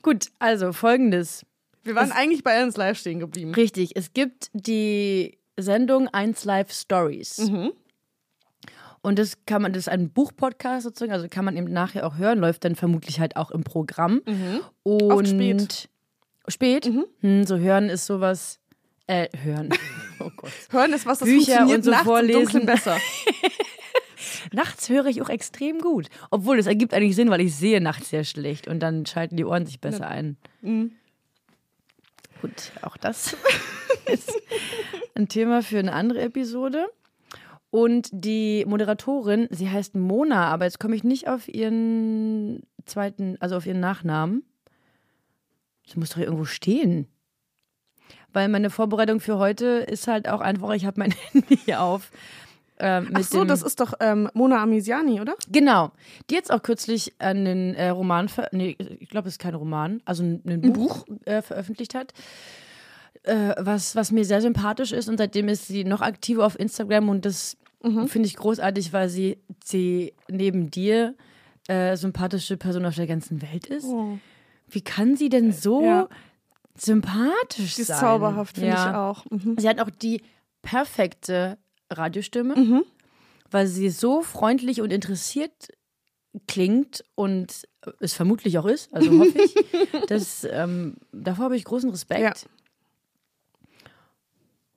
Gut, 0.00 0.28
also 0.38 0.72
folgendes. 0.72 1.44
Wir 1.82 1.94
waren 1.94 2.10
eigentlich 2.10 2.42
bei 2.42 2.52
Ernst 2.52 2.78
Live 2.78 2.98
stehen 2.98 3.20
geblieben. 3.20 3.52
Richtig, 3.54 3.94
es 3.94 4.14
gibt 4.14 4.48
die 4.54 5.38
Sendung 5.58 6.08
1 6.08 6.44
Live 6.44 6.72
Stories. 6.72 7.36
Und 9.08 9.18
das 9.18 9.38
kann 9.46 9.62
man, 9.62 9.72
das 9.72 9.84
ist 9.84 9.88
ein 9.88 10.10
Buchpodcast 10.10 10.84
sozusagen, 10.84 11.12
also 11.12 11.28
kann 11.30 11.42
man 11.42 11.56
eben 11.56 11.72
nachher 11.72 12.06
auch 12.06 12.18
hören, 12.18 12.40
läuft 12.40 12.66
dann 12.66 12.76
vermutlich 12.76 13.20
halt 13.20 13.36
auch 13.36 13.50
im 13.50 13.64
Programm. 13.64 14.20
Und 14.82 15.02
Oft 15.02 15.28
spät. 15.28 15.88
Spät? 16.46 16.92
Hm, 17.22 17.46
so 17.46 17.56
hören 17.56 17.88
ist 17.88 18.04
sowas. 18.04 18.60
Äh, 19.06 19.28
hören. 19.42 19.70
Oh 20.20 20.30
Gott. 20.36 20.50
Hören 20.70 20.92
ist 20.92 21.06
was, 21.06 21.20
das 21.20 21.28
Bücher 21.28 21.58
funktioniert 21.58 21.78
und 21.78 21.84
so 21.84 21.90
nachts 21.92 22.04
vorlesen. 22.04 22.60
im 22.62 22.66
besser. 22.66 22.98
Nachts 24.52 24.88
höre 24.88 25.06
ich 25.06 25.22
auch 25.22 25.28
extrem 25.28 25.78
gut. 25.78 26.08
Obwohl, 26.30 26.56
das 26.56 26.66
ergibt 26.66 26.92
eigentlich 26.92 27.14
Sinn, 27.14 27.30
weil 27.30 27.40
ich 27.40 27.54
sehe 27.54 27.80
nachts 27.80 28.10
sehr 28.10 28.24
schlecht 28.24 28.66
und 28.66 28.80
dann 28.80 29.06
schalten 29.06 29.36
die 29.36 29.44
Ohren 29.44 29.64
sich 29.64 29.80
besser 29.80 30.08
ein. 30.08 30.36
Mhm. 30.60 30.90
Gut, 32.42 32.72
auch 32.82 32.96
das 32.96 33.36
ist 34.12 34.32
ein 35.14 35.28
Thema 35.28 35.62
für 35.62 35.78
eine 35.78 35.92
andere 35.92 36.20
Episode. 36.22 36.88
Und 37.70 38.08
die 38.12 38.64
Moderatorin, 38.66 39.46
sie 39.50 39.68
heißt 39.68 39.94
Mona, 39.94 40.46
aber 40.46 40.64
jetzt 40.64 40.80
komme 40.80 40.96
ich 40.96 41.04
nicht 41.04 41.28
auf 41.28 41.48
ihren 41.48 42.62
zweiten, 42.86 43.36
also 43.40 43.56
auf 43.56 43.66
ihren 43.66 43.80
Nachnamen. 43.80 44.42
Das 45.86 45.96
muss 45.96 46.10
doch 46.10 46.18
irgendwo 46.18 46.44
stehen. 46.44 47.06
Weil 48.32 48.48
meine 48.48 48.70
Vorbereitung 48.70 49.20
für 49.20 49.38
heute 49.38 49.66
ist 49.88 50.06
halt 50.06 50.28
auch 50.28 50.40
einfach, 50.40 50.70
ich 50.72 50.86
habe 50.86 50.98
mein 51.00 51.10
Handy 51.32 51.56
hier 51.58 51.82
auf. 51.82 52.10
äh, 52.76 53.02
Ach 53.12 53.22
so, 53.22 53.44
das 53.44 53.62
ist 53.62 53.80
doch 53.80 53.92
ähm, 54.00 54.30
Mona 54.32 54.62
Amisiani, 54.62 55.20
oder? 55.20 55.34
Genau. 55.50 55.92
Die 56.30 56.34
jetzt 56.34 56.50
auch 56.52 56.62
kürzlich 56.62 57.14
einen 57.18 57.74
äh, 57.74 57.88
Roman, 57.90 58.30
nee, 58.52 58.76
ich 59.00 59.08
glaube, 59.10 59.28
es 59.28 59.34
ist 59.34 59.40
kein 59.40 59.54
Roman, 59.54 60.00
also 60.06 60.22
ein, 60.22 60.42
ein 60.46 60.72
Buch, 60.72 61.06
Äh, 61.24 61.42
veröffentlicht 61.42 61.94
hat, 61.94 62.12
äh, 63.28 63.54
was, 63.58 63.94
was 63.94 64.10
mir 64.10 64.24
sehr 64.24 64.40
sympathisch 64.40 64.92
ist. 64.92 65.08
Und 65.08 65.18
seitdem 65.18 65.48
ist 65.48 65.66
sie 65.68 65.84
noch 65.84 66.00
aktiver 66.00 66.44
auf 66.46 66.58
Instagram 66.58 67.08
und 67.08 67.24
das 67.24 67.56
finde 68.08 68.26
ich 68.26 68.34
großartig, 68.34 68.92
weil 68.92 69.08
sie, 69.08 69.38
sie 69.64 70.12
neben 70.28 70.68
dir 70.68 71.14
äh, 71.68 71.96
sympathische 71.96 72.56
Person 72.56 72.84
auf 72.84 72.96
der 72.96 73.06
ganzen 73.06 73.40
Welt 73.40 73.66
ist. 73.66 73.86
Wie 74.68 74.80
kann 74.80 75.14
sie 75.16 75.28
denn 75.28 75.52
so 75.52 75.84
Ja. 75.84 76.08
sympathisch 76.76 77.76
Die 77.76 77.82
ist 77.82 77.86
sein? 77.88 78.00
zauberhaft, 78.00 78.56
finde 78.56 78.70
Ja. 78.70 78.90
ich 78.90 78.96
auch. 78.96 79.24
Mhm. 79.30 79.56
Sie 79.58 79.68
hat 79.68 79.78
auch 79.80 79.90
die 79.90 80.22
perfekte 80.62 81.58
Radiostimme, 81.90 82.82
weil 83.50 83.66
sie 83.66 83.90
so 83.90 84.22
freundlich 84.22 84.80
und 84.80 84.92
interessiert 84.92 85.68
klingt 86.46 87.04
und 87.14 87.66
es 88.00 88.12
vermutlich 88.12 88.58
auch 88.58 88.66
ist, 88.66 88.92
also 88.92 89.10
hoffe 89.20 89.38
ich. 89.40 89.54
Das, 90.08 90.46
ähm, 90.50 90.96
davor 91.12 91.46
habe 91.46 91.56
ich 91.56 91.64
großen 91.64 91.90
Respekt. 91.90 92.20
Ja. 92.20 92.32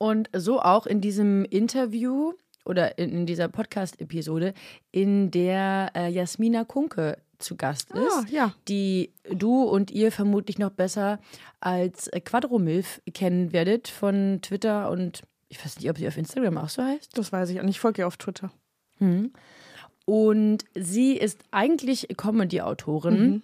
Und 0.02 0.28
so 0.34 0.60
auch 0.60 0.86
in 0.86 1.00
diesem 1.00 1.44
Interview 1.44 2.32
oder 2.64 2.98
in, 2.98 3.24
dieser 3.24 3.46
Podcast-Episode, 3.46 4.52
in 4.90 5.30
der 5.30 5.92
äh, 5.94 6.08
Jasmina 6.10 6.64
Kunke 6.64 7.18
zu 7.38 7.54
Gast 7.56 7.92
ist, 7.92 8.12
Ah, 8.12 8.24
ja. 8.28 8.54
die 8.66 9.12
du 9.30 9.62
und 9.62 9.92
ihr 9.92 10.10
vermutlich 10.10 10.58
noch 10.58 10.70
besser 10.70 11.20
als 11.60 12.10
Quadromilf 12.24 13.00
kennen 13.14 13.52
werdet 13.52 13.86
von 13.86 14.40
Twitter 14.42 14.90
und 14.90 15.22
ich 15.48 15.64
weiß 15.64 15.78
nicht, 15.78 15.88
ob 15.88 15.98
sie 15.98 16.08
auf 16.08 16.16
Instagram 16.16 16.58
auch 16.58 16.68
so 16.68 16.82
heißt. 16.82 17.16
Das 17.16 17.30
weiß 17.30 17.50
ich 17.50 17.60
auch 17.60 17.64
nicht. 17.64 17.76
Ich 17.76 17.80
folge 17.80 18.02
ihr 18.02 18.06
auf 18.08 18.16
Twitter. 18.16 18.50
Und 20.04 20.64
sie 20.74 21.16
ist 21.16 21.38
eigentlich 21.52 22.08
Comedy-Autorin 22.16 23.42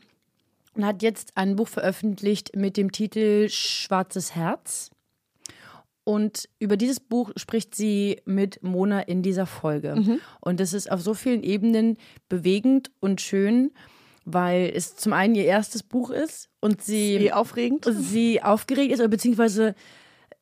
und 0.75 0.85
hat 0.85 1.03
jetzt 1.03 1.37
ein 1.37 1.55
Buch 1.57 1.69
veröffentlicht 1.69 2.57
mit 2.57 2.77
dem 2.77 2.91
Titel 2.93 3.49
Schwarzes 3.49 4.35
Herz. 4.35 4.91
Und 6.09 6.49
über 6.59 6.79
dieses 6.79 7.01
Buch 7.01 7.33
spricht 7.37 7.75
sie 7.75 8.23
mit 8.25 8.63
Mona 8.63 9.01
in 9.01 9.21
dieser 9.21 9.45
Folge. 9.45 10.19
Und 10.41 10.59
es 10.59 10.73
ist 10.73 10.91
auf 10.91 11.03
so 11.03 11.13
vielen 11.13 11.43
Ebenen 11.43 11.99
bewegend 12.31 12.91
und 12.99 13.21
schön, 13.21 13.73
weil 14.25 14.73
es 14.75 14.97
zum 14.97 15.13
einen 15.13 15.35
ihr 15.35 15.45
erstes 15.45 15.83
Buch 15.83 16.09
ist 16.09 16.49
und 16.61 16.81
sie 16.81 17.17
Eh 17.17 17.33
aufregend. 17.33 17.87
sie 17.93 18.43
aufgeregt 18.43 18.91
ist 18.91 19.01
oder 19.01 19.09
beziehungsweise 19.09 19.75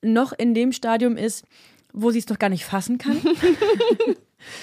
noch 0.02 0.32
in 0.32 0.54
dem 0.54 0.70
Stadium 0.70 1.16
ist, 1.16 1.44
wo 1.92 2.12
sie 2.12 2.20
es 2.20 2.28
noch 2.28 2.38
gar 2.38 2.50
nicht 2.50 2.64
fassen 2.64 2.98
kann. 2.98 3.18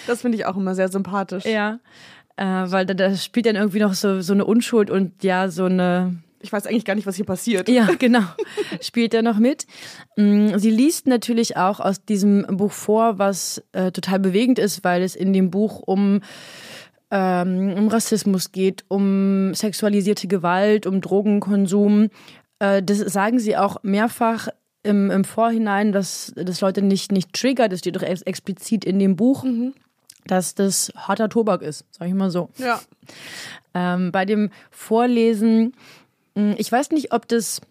Das 0.07 0.22
finde 0.22 0.38
ich 0.38 0.45
auch 0.45 0.55
immer 0.55 0.74
sehr 0.75 0.88
sympathisch. 0.88 1.43
ja. 1.43 1.79
Äh, 2.38 2.45
weil 2.45 2.86
da, 2.86 2.93
da 2.93 3.13
spielt 3.17 3.45
dann 3.45 3.57
irgendwie 3.57 3.79
noch 3.79 3.93
so, 3.93 4.22
so 4.22 4.31
eine 4.31 4.45
Unschuld 4.45 4.89
und 4.89 5.22
ja, 5.22 5.50
so 5.50 5.65
eine 5.65 6.15
ich 6.43 6.51
weiß 6.51 6.67
eigentlich 6.67 6.85
gar 6.85 6.95
nicht, 6.95 7.07
was 7.07 7.15
hier 7.15 7.25
passiert. 7.25 7.69
Ja, 7.69 7.88
genau. 8.00 8.23
Spielt 8.81 9.13
er 9.13 9.21
noch 9.21 9.39
mit. 9.39 9.65
Mm, 10.17 10.57
sie 10.57 10.69
liest 10.69 11.07
natürlich 11.07 11.57
auch 11.57 11.79
aus 11.79 12.03
diesem 12.03 12.45
Buch 12.47 12.71
vor, 12.71 13.17
was 13.17 13.63
äh, 13.71 13.91
total 13.91 14.19
bewegend 14.19 14.59
ist, 14.59 14.83
weil 14.83 15.01
es 15.01 15.15
in 15.15 15.33
dem 15.33 15.50
Buch 15.50 15.81
um 15.85 16.21
ähm, 17.12 17.73
um 17.77 17.88
Rassismus 17.88 18.51
geht, 18.51 18.85
um 18.88 19.53
sexualisierte 19.53 20.27
Gewalt, 20.27 20.85
um 20.85 21.00
Drogenkonsum. 21.00 22.09
Äh, 22.59 22.83
das 22.83 22.97
sagen 23.00 23.39
sie 23.39 23.55
auch 23.55 23.77
mehrfach 23.83 24.50
im, 24.81 25.12
im 25.12 25.23
Vorhinein, 25.23 25.91
dass 25.91 26.33
das 26.35 26.59
Leute 26.62 26.81
nicht, 26.81 27.12
nicht 27.12 27.31
triggert. 27.33 27.71
Das 27.71 27.79
steht 27.79 27.95
doch 27.95 28.01
ex 28.01 28.21
explizit 28.23 28.83
in 28.83 29.00
dem 29.00 29.15
Buch. 29.15 29.43
Mhm 29.43 29.73
dass 30.25 30.55
das 30.55 30.91
harter 30.95 31.29
Tobak 31.29 31.62
ist, 31.62 31.85
sag 31.91 32.07
ich 32.07 32.13
mal 32.13 32.31
so. 32.31 32.50
Ja. 32.57 32.79
Ähm, 33.73 34.12
bei 34.12 34.25
dem 34.25 34.51
Vorlesen, 34.71 35.73
ich 36.35 36.71
weiß 36.71 36.91
nicht, 36.91 37.13
ob 37.13 37.27
das. 37.27 37.61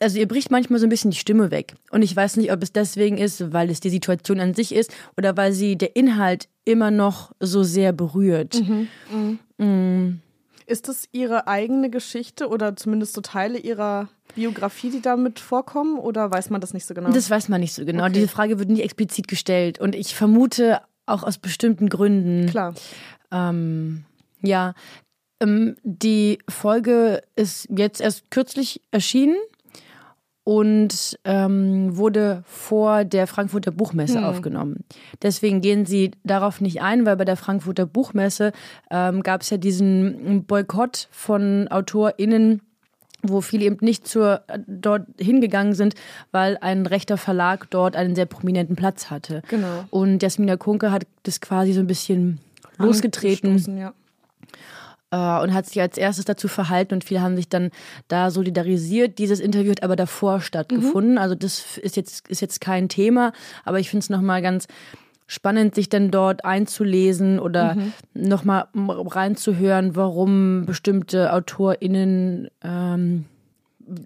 Also 0.00 0.18
ihr 0.18 0.28
bricht 0.28 0.50
manchmal 0.50 0.80
so 0.80 0.86
ein 0.86 0.90
bisschen 0.90 1.12
die 1.12 1.16
Stimme 1.16 1.50
weg. 1.50 1.74
Und 1.90 2.02
ich 2.02 2.14
weiß 2.14 2.36
nicht, 2.36 2.52
ob 2.52 2.62
es 2.62 2.72
deswegen 2.72 3.16
ist, 3.16 3.52
weil 3.52 3.70
es 3.70 3.80
die 3.80 3.90
Situation 3.90 4.40
an 4.40 4.52
sich 4.52 4.74
ist 4.74 4.92
oder 5.16 5.36
weil 5.36 5.52
sie 5.52 5.76
der 5.76 5.96
Inhalt 5.96 6.48
immer 6.64 6.90
noch 6.90 7.32
so 7.40 7.62
sehr 7.62 7.92
berührt. 7.92 8.60
Mhm. 8.60 8.88
Mhm. 9.10 9.38
Mhm. 9.58 10.20
Ist 10.66 10.88
das 10.88 11.04
Ihre 11.12 11.46
eigene 11.46 11.90
Geschichte 11.90 12.48
oder 12.48 12.74
zumindest 12.74 13.14
so 13.14 13.20
Teile 13.20 13.58
Ihrer 13.58 14.08
Biografie, 14.34 14.90
die 14.90 15.02
damit 15.02 15.38
vorkommen? 15.38 15.98
Oder 15.98 16.30
weiß 16.30 16.50
man 16.50 16.60
das 16.60 16.72
nicht 16.72 16.86
so 16.86 16.94
genau? 16.94 17.10
Das 17.10 17.28
weiß 17.28 17.48
man 17.48 17.60
nicht 17.60 17.74
so 17.74 17.84
genau. 17.84 18.04
Okay. 18.04 18.14
Diese 18.14 18.28
Frage 18.28 18.58
wird 18.58 18.70
nicht 18.70 18.82
explizit 18.82 19.28
gestellt. 19.28 19.78
Und 19.78 19.94
ich 19.94 20.14
vermute 20.14 20.80
auch 21.06 21.22
aus 21.22 21.36
bestimmten 21.38 21.90
Gründen. 21.90 22.48
Klar. 22.48 22.74
Ähm, 23.30 24.04
ja, 24.40 24.74
die 25.82 26.38
Folge 26.48 27.22
ist 27.36 27.68
jetzt 27.70 28.00
erst 28.00 28.30
kürzlich 28.30 28.80
erschienen 28.90 29.36
und 30.44 31.18
ähm, 31.24 31.96
wurde 31.96 32.42
vor 32.46 33.04
der 33.04 33.26
Frankfurter 33.26 33.70
Buchmesse 33.70 34.18
hm. 34.18 34.24
aufgenommen. 34.24 34.84
Deswegen 35.22 35.62
gehen 35.62 35.86
sie 35.86 36.12
darauf 36.22 36.60
nicht 36.60 36.82
ein, 36.82 37.06
weil 37.06 37.16
bei 37.16 37.24
der 37.24 37.36
Frankfurter 37.36 37.86
Buchmesse 37.86 38.52
ähm, 38.90 39.22
gab 39.22 39.40
es 39.40 39.50
ja 39.50 39.56
diesen 39.56 40.44
Boykott 40.44 41.08
von 41.10 41.66
AutorInnen, 41.68 42.60
wo 43.22 43.40
viele 43.40 43.64
eben 43.64 43.78
nicht 43.80 44.06
zur, 44.06 44.42
dort 44.66 45.06
hingegangen 45.18 45.72
sind, 45.72 45.94
weil 46.30 46.58
ein 46.60 46.84
rechter 46.84 47.16
Verlag 47.16 47.70
dort 47.70 47.96
einen 47.96 48.14
sehr 48.14 48.26
prominenten 48.26 48.76
Platz 48.76 49.10
hatte. 49.10 49.40
Genau. 49.48 49.84
Und 49.88 50.22
Jasmina 50.22 50.58
Kunke 50.58 50.92
hat 50.92 51.06
das 51.22 51.40
quasi 51.40 51.72
so 51.72 51.80
ein 51.80 51.86
bisschen 51.86 52.38
losgetreten. 52.76 53.78
Ja 53.78 53.88
äh, 53.88 53.92
und 55.14 55.54
hat 55.54 55.66
sich 55.66 55.80
als 55.80 55.98
erstes 55.98 56.24
dazu 56.24 56.48
verhalten 56.48 56.94
und 56.94 57.04
viele 57.04 57.20
haben 57.20 57.36
sich 57.36 57.48
dann 57.48 57.70
da 58.08 58.30
solidarisiert. 58.30 59.18
Dieses 59.18 59.40
Interview 59.40 59.70
hat 59.70 59.82
aber 59.82 59.96
davor 59.96 60.40
stattgefunden. 60.40 61.12
Mhm. 61.12 61.18
Also 61.18 61.34
das 61.34 61.78
ist 61.78 61.96
jetzt, 61.96 62.28
ist 62.28 62.40
jetzt 62.40 62.60
kein 62.60 62.88
Thema, 62.88 63.32
aber 63.64 63.80
ich 63.80 63.90
finde 63.90 64.04
es 64.04 64.10
nochmal 64.10 64.42
ganz 64.42 64.66
spannend, 65.26 65.74
sich 65.74 65.88
dann 65.88 66.10
dort 66.10 66.44
einzulesen 66.44 67.38
oder 67.38 67.74
mhm. 67.74 67.92
nochmal 68.14 68.66
reinzuhören, 68.74 69.96
warum 69.96 70.66
bestimmte 70.66 71.32
AutorInnen 71.32 72.48
ähm, 72.62 73.24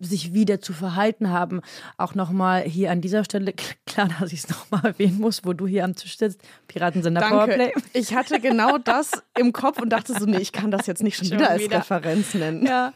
sich 0.01 0.35
wieder 0.35 0.61
zu 0.61 0.73
verhalten 0.73 1.31
haben. 1.31 1.61
Auch 1.97 2.15
nochmal 2.15 2.63
hier 2.63 2.91
an 2.91 3.01
dieser 3.01 3.25
Stelle, 3.25 3.53
klar, 3.87 4.09
dass 4.21 4.33
ich 4.33 4.41
es 4.45 4.49
nochmal 4.49 4.85
erwähnen 4.85 5.19
muss, 5.21 5.45
wo 5.45 5.53
du 5.53 5.67
hier 5.67 5.85
am 5.85 5.95
Tisch 5.95 6.19
sitzt, 6.19 6.41
Piratensender 6.67 7.21
Danke. 7.21 7.37
Powerplay. 7.37 7.73
Ich 7.93 8.15
hatte 8.15 8.41
genau 8.41 8.79
das 8.79 9.13
im 9.37 9.53
Kopf 9.53 9.81
und 9.81 9.91
dachte 9.91 10.15
so, 10.15 10.25
nee, 10.25 10.39
ich 10.39 10.53
kann 10.53 10.71
das 10.71 10.87
jetzt 10.87 11.03
nicht 11.03 11.17
schon, 11.17 11.29
schon 11.29 11.39
wieder 11.39 11.51
als 11.51 11.63
wieder. 11.63 11.79
Referenz 11.79 12.35
nennen. 12.35 12.67
Ja, 12.67 12.93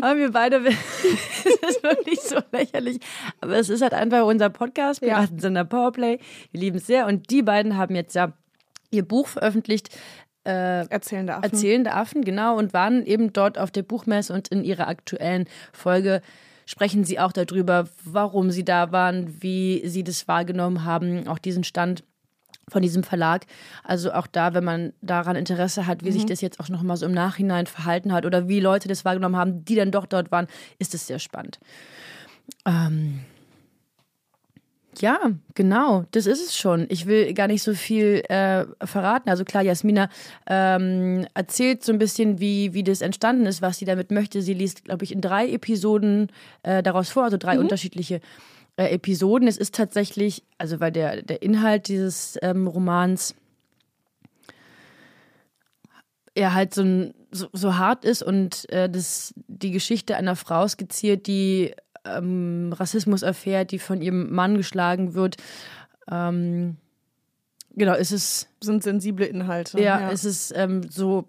aber 0.00 0.16
wir 0.16 0.32
beide, 0.32 0.56
es 0.66 1.46
ist 1.46 1.82
wirklich 1.82 2.20
so 2.20 2.38
lächerlich, 2.52 3.00
aber 3.40 3.56
es 3.56 3.68
ist 3.68 3.82
halt 3.82 3.94
einfach 3.94 4.24
unser 4.24 4.50
Podcast, 4.50 5.00
Piratensender 5.00 5.60
ja. 5.60 5.64
Powerplay. 5.64 6.18
Wir 6.50 6.60
lieben 6.60 6.78
es 6.78 6.86
sehr 6.86 7.06
und 7.06 7.30
die 7.30 7.42
beiden 7.42 7.76
haben 7.76 7.94
jetzt 7.94 8.14
ja 8.14 8.32
ihr 8.90 9.06
Buch 9.06 9.28
veröffentlicht, 9.28 9.90
äh, 10.48 10.86
Erzählende 10.88 11.34
Affen. 11.34 11.44
Erzählende 11.44 11.94
Affen, 11.94 12.24
genau, 12.24 12.56
und 12.56 12.72
waren 12.72 13.04
eben 13.04 13.32
dort 13.32 13.58
auf 13.58 13.70
der 13.70 13.82
Buchmesse 13.82 14.32
und 14.32 14.48
in 14.48 14.64
ihrer 14.64 14.88
aktuellen 14.88 15.46
Folge 15.72 16.22
sprechen 16.64 17.04
sie 17.04 17.18
auch 17.18 17.32
darüber, 17.32 17.88
warum 18.04 18.50
sie 18.50 18.64
da 18.64 18.92
waren, 18.92 19.42
wie 19.42 19.82
sie 19.86 20.04
das 20.04 20.28
wahrgenommen 20.28 20.84
haben, 20.84 21.28
auch 21.28 21.38
diesen 21.38 21.64
Stand 21.64 22.02
von 22.68 22.82
diesem 22.82 23.02
Verlag. 23.02 23.46
Also 23.82 24.12
auch 24.12 24.26
da, 24.26 24.54
wenn 24.54 24.64
man 24.64 24.92
daran 25.00 25.36
Interesse 25.36 25.86
hat, 25.86 26.04
wie 26.04 26.10
mhm. 26.10 26.14
sich 26.14 26.26
das 26.26 26.40
jetzt 26.40 26.60
auch 26.60 26.68
nochmal 26.68 26.96
so 26.96 27.06
im 27.06 27.12
Nachhinein 27.12 27.66
verhalten 27.66 28.12
hat 28.12 28.26
oder 28.26 28.48
wie 28.48 28.60
Leute 28.60 28.88
das 28.88 29.04
wahrgenommen 29.04 29.36
haben, 29.36 29.64
die 29.64 29.74
dann 29.74 29.90
doch 29.90 30.06
dort 30.06 30.30
waren, 30.30 30.46
ist 30.78 30.94
es 30.94 31.06
sehr 31.06 31.18
spannend. 31.18 31.58
Ähm, 32.66 33.20
ja, 35.00 35.18
genau, 35.54 36.04
das 36.12 36.26
ist 36.26 36.44
es 36.44 36.56
schon. 36.56 36.86
Ich 36.88 37.06
will 37.06 37.32
gar 37.34 37.46
nicht 37.46 37.62
so 37.62 37.74
viel 37.74 38.22
äh, 38.28 38.64
verraten. 38.84 39.30
Also 39.30 39.44
klar, 39.44 39.62
Jasmina 39.62 40.08
ähm, 40.46 41.26
erzählt 41.34 41.84
so 41.84 41.92
ein 41.92 41.98
bisschen, 41.98 42.40
wie, 42.40 42.74
wie 42.74 42.82
das 42.82 43.00
entstanden 43.00 43.46
ist, 43.46 43.62
was 43.62 43.78
sie 43.78 43.84
damit 43.84 44.10
möchte. 44.10 44.42
Sie 44.42 44.54
liest, 44.54 44.84
glaube 44.84 45.04
ich, 45.04 45.12
in 45.12 45.20
drei 45.20 45.48
Episoden 45.48 46.30
äh, 46.62 46.82
daraus 46.82 47.10
vor, 47.10 47.24
also 47.24 47.36
drei 47.36 47.54
mhm. 47.54 47.62
unterschiedliche 47.62 48.20
äh, 48.76 48.94
Episoden. 48.94 49.48
Es 49.48 49.56
ist 49.56 49.74
tatsächlich, 49.74 50.42
also 50.58 50.80
weil 50.80 50.92
der, 50.92 51.22
der 51.22 51.42
Inhalt 51.42 51.88
dieses 51.88 52.38
ähm, 52.42 52.66
Romans 52.66 53.34
er 56.38 56.54
halt 56.54 56.72
so, 56.72 57.12
so, 57.32 57.48
so 57.52 57.76
hart 57.76 58.04
ist 58.04 58.22
und 58.22 58.70
äh, 58.70 58.88
das 58.88 59.34
die 59.48 59.72
Geschichte 59.72 60.16
einer 60.16 60.36
Frau 60.36 60.66
skizziert, 60.68 61.26
die 61.26 61.74
ähm, 62.04 62.74
Rassismus 62.76 63.22
erfährt, 63.22 63.70
die 63.70 63.78
von 63.78 64.00
ihrem 64.00 64.32
Mann 64.32 64.56
geschlagen 64.56 65.14
wird. 65.14 65.36
Ähm, 66.10 66.76
genau, 67.74 67.94
es 67.94 68.12
ist. 68.12 68.48
Sind 68.62 68.82
sensible 68.82 69.26
Inhalte. 69.26 69.80
Ja, 69.80 70.00
ja. 70.00 70.10
es 70.10 70.24
ist 70.24 70.52
ähm, 70.56 70.82
so. 70.90 71.26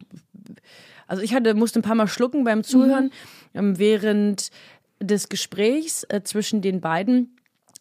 Also 1.08 1.24
ich 1.24 1.34
hatte, 1.34 1.54
musste 1.54 1.80
ein 1.80 1.84
paar 1.84 1.96
Mal 1.96 2.08
schlucken 2.08 2.44
beim 2.44 2.64
Zuhören. 2.64 3.06
Mhm. 3.06 3.60
Ähm, 3.60 3.80
während 3.80 4.52
des 5.00 5.30
Gesprächs 5.30 6.06
äh, 6.10 6.22
zwischen 6.24 6.62
den 6.62 6.82
beiden 6.82 7.36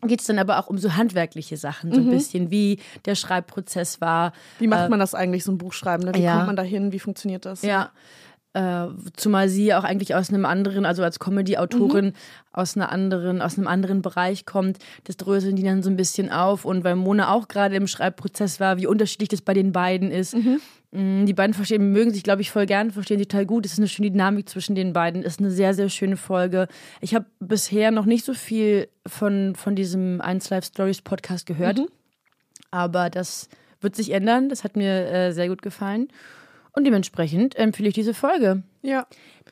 geht 0.07 0.21
es 0.21 0.27
dann 0.27 0.39
aber 0.39 0.59
auch 0.59 0.69
um 0.69 0.79
so 0.79 0.95
handwerkliche 0.95 1.57
Sachen, 1.57 1.93
so 1.93 2.01
ein 2.01 2.07
mhm. 2.07 2.11
bisschen, 2.11 2.51
wie 2.53 2.79
der 3.05 3.17
Schreibprozess 3.17 4.01
war. 4.01 4.33
Wie 4.61 4.69
macht 4.69 4.87
äh, 4.87 4.89
man 4.89 5.01
das 5.01 5.15
eigentlich, 5.15 5.43
so 5.43 5.51
ein 5.51 5.59
Buch 5.59 5.73
schreiben? 5.73 6.05
Ne? 6.05 6.15
Wie 6.15 6.23
ja. 6.23 6.35
kommt 6.35 6.47
man 6.47 6.57
da 6.57 6.63
hin? 6.63 6.93
Wie 6.93 7.01
funktioniert 7.01 7.45
das? 7.45 7.63
Ja, 7.63 7.91
äh, 8.55 8.87
zumal 9.17 9.49
sie 9.49 9.75
auch 9.75 9.85
eigentlich 9.85 10.15
aus 10.15 10.31
einem 10.31 10.47
anderen, 10.47 10.87
also 10.87 11.03
als 11.03 11.19
Comedy-Autorin 11.19 12.07
mhm. 12.07 12.13
aus 12.53 12.77
einer 12.77 12.91
anderen, 12.91 13.43
aus 13.43 13.59
einem 13.59 13.67
anderen 13.67 14.03
Bereich 14.03 14.47
kommt. 14.47 14.79
Das 15.05 15.17
dröseln 15.17 15.57
die 15.57 15.63
dann 15.63 15.83
so 15.83 15.91
ein 15.91 15.97
bisschen 15.97 16.31
auf. 16.31 16.65
Und 16.65 16.83
weil 16.83 16.97
Mona 16.97 17.33
auch 17.33 17.49
gerade 17.49 17.77
im 17.77 17.87
Schreibprozess 17.87 18.59
war, 18.59 18.79
wie 18.79 18.87
unterschiedlich 18.87 19.29
das 19.29 19.43
bei 19.43 19.55
den 19.55 19.73
beiden 19.73 20.11
ist. 20.11 20.35
Mhm. 20.35 20.61
Mm, 20.91 21.27
die 21.27 21.35
beiden 21.35 21.53
verstehen, 21.53 21.93
mögen 21.93 22.11
sich, 22.11 22.23
glaube 22.23 22.41
ich, 22.41 22.51
voll 22.51 22.65
gern, 22.65 22.91
verstehen 22.91 23.19
sich 23.19 23.29
total 23.29 23.47
gut. 23.47 23.67
Es 23.67 23.73
ist 23.73 23.79
eine 23.79 23.89
schöne 23.89 24.11
Dynamik 24.11 24.49
zwischen 24.49 24.75
den 24.75 24.95
beiden. 24.95 25.23
Es 25.23 25.35
ist 25.35 25.41
eine 25.41 25.51
sehr, 25.51 25.75
sehr 25.75 25.91
schöne 25.91 26.17
Folge. 26.17 26.69
Ich 27.03 27.15
habe 27.15 27.27
bisher 27.41 27.91
noch 27.91 28.07
nicht 28.07 28.25
so 28.25 28.33
viel 28.33 28.89
von, 29.07 29.55
von 29.55 29.77
diesem 29.77 30.21
1 30.23 30.49
Live 30.49 30.65
Stories 30.65 31.03
Podcast 31.03 31.45
gehört. 31.47 31.79
Mhm. 31.79 31.89
Aber 32.71 33.11
das 33.11 33.49
wird 33.81 33.95
sich 33.95 34.11
ändern. 34.11 34.49
Das 34.49 34.65
hat 34.65 34.77
mir 34.77 35.11
äh, 35.11 35.33
sehr 35.33 35.49
gut 35.49 35.61
gefallen. 35.61 36.09
Und 36.79 36.85
dementsprechend 36.85 37.57
empfehle 37.57 37.89
ich 37.89 37.95
diese 37.97 38.15
Folge. 38.15 38.63
Ja. 38.83 39.05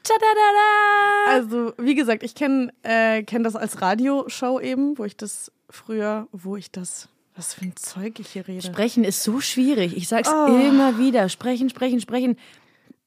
Tadadada! 0.04 1.26
Also, 1.26 1.72
wie 1.76 1.96
gesagt, 1.96 2.22
ich 2.22 2.36
kenne 2.36 2.72
äh, 2.84 3.24
kenn 3.24 3.42
das 3.42 3.56
als 3.56 3.82
Radioshow 3.82 4.60
eben, 4.60 4.96
wo 4.96 5.04
ich 5.04 5.16
das 5.16 5.50
früher, 5.68 6.28
wo 6.30 6.54
ich 6.54 6.70
das 6.70 7.08
was 7.34 7.52
für 7.54 7.64
ein 7.64 7.74
Zeug 7.74 8.20
ich 8.20 8.28
hier 8.28 8.46
rede. 8.46 8.64
Sprechen 8.64 9.02
ist 9.02 9.24
so 9.24 9.40
schwierig. 9.40 9.96
Ich 9.96 10.06
sag's 10.06 10.30
oh. 10.32 10.46
immer 10.46 10.98
wieder. 10.98 11.28
Sprechen, 11.28 11.68
sprechen, 11.68 12.00
sprechen. 12.00 12.36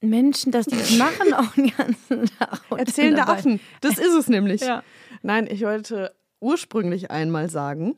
Menschen, 0.02 0.52
dass 0.52 0.66
die 0.66 0.76
das 0.76 0.98
machen 0.98 1.34
auch 1.34 1.54
den 1.54 1.72
ganzen 1.72 2.26
Tag. 2.38 2.60
Erzählende 2.76 3.26
Affen. 3.26 3.62
Das 3.80 3.98
ist 3.98 4.14
es 4.14 4.28
nämlich. 4.28 4.60
Ja. 4.60 4.84
Nein, 5.22 5.48
ich 5.50 5.62
wollte 5.62 6.14
ursprünglich 6.42 7.10
einmal 7.10 7.50
sagen, 7.50 7.96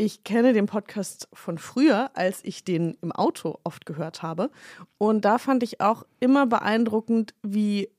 ich 0.00 0.24
kenne 0.24 0.54
den 0.54 0.64
Podcast 0.64 1.28
von 1.34 1.58
früher, 1.58 2.10
als 2.14 2.40
ich 2.42 2.64
den 2.64 2.96
im 3.02 3.12
Auto 3.12 3.58
oft 3.64 3.84
gehört 3.84 4.22
habe. 4.22 4.50
Und 4.96 5.26
da 5.26 5.36
fand 5.36 5.62
ich 5.62 5.82
auch 5.82 6.04
immer 6.20 6.46
beeindruckend, 6.46 7.34
wie, 7.42 7.90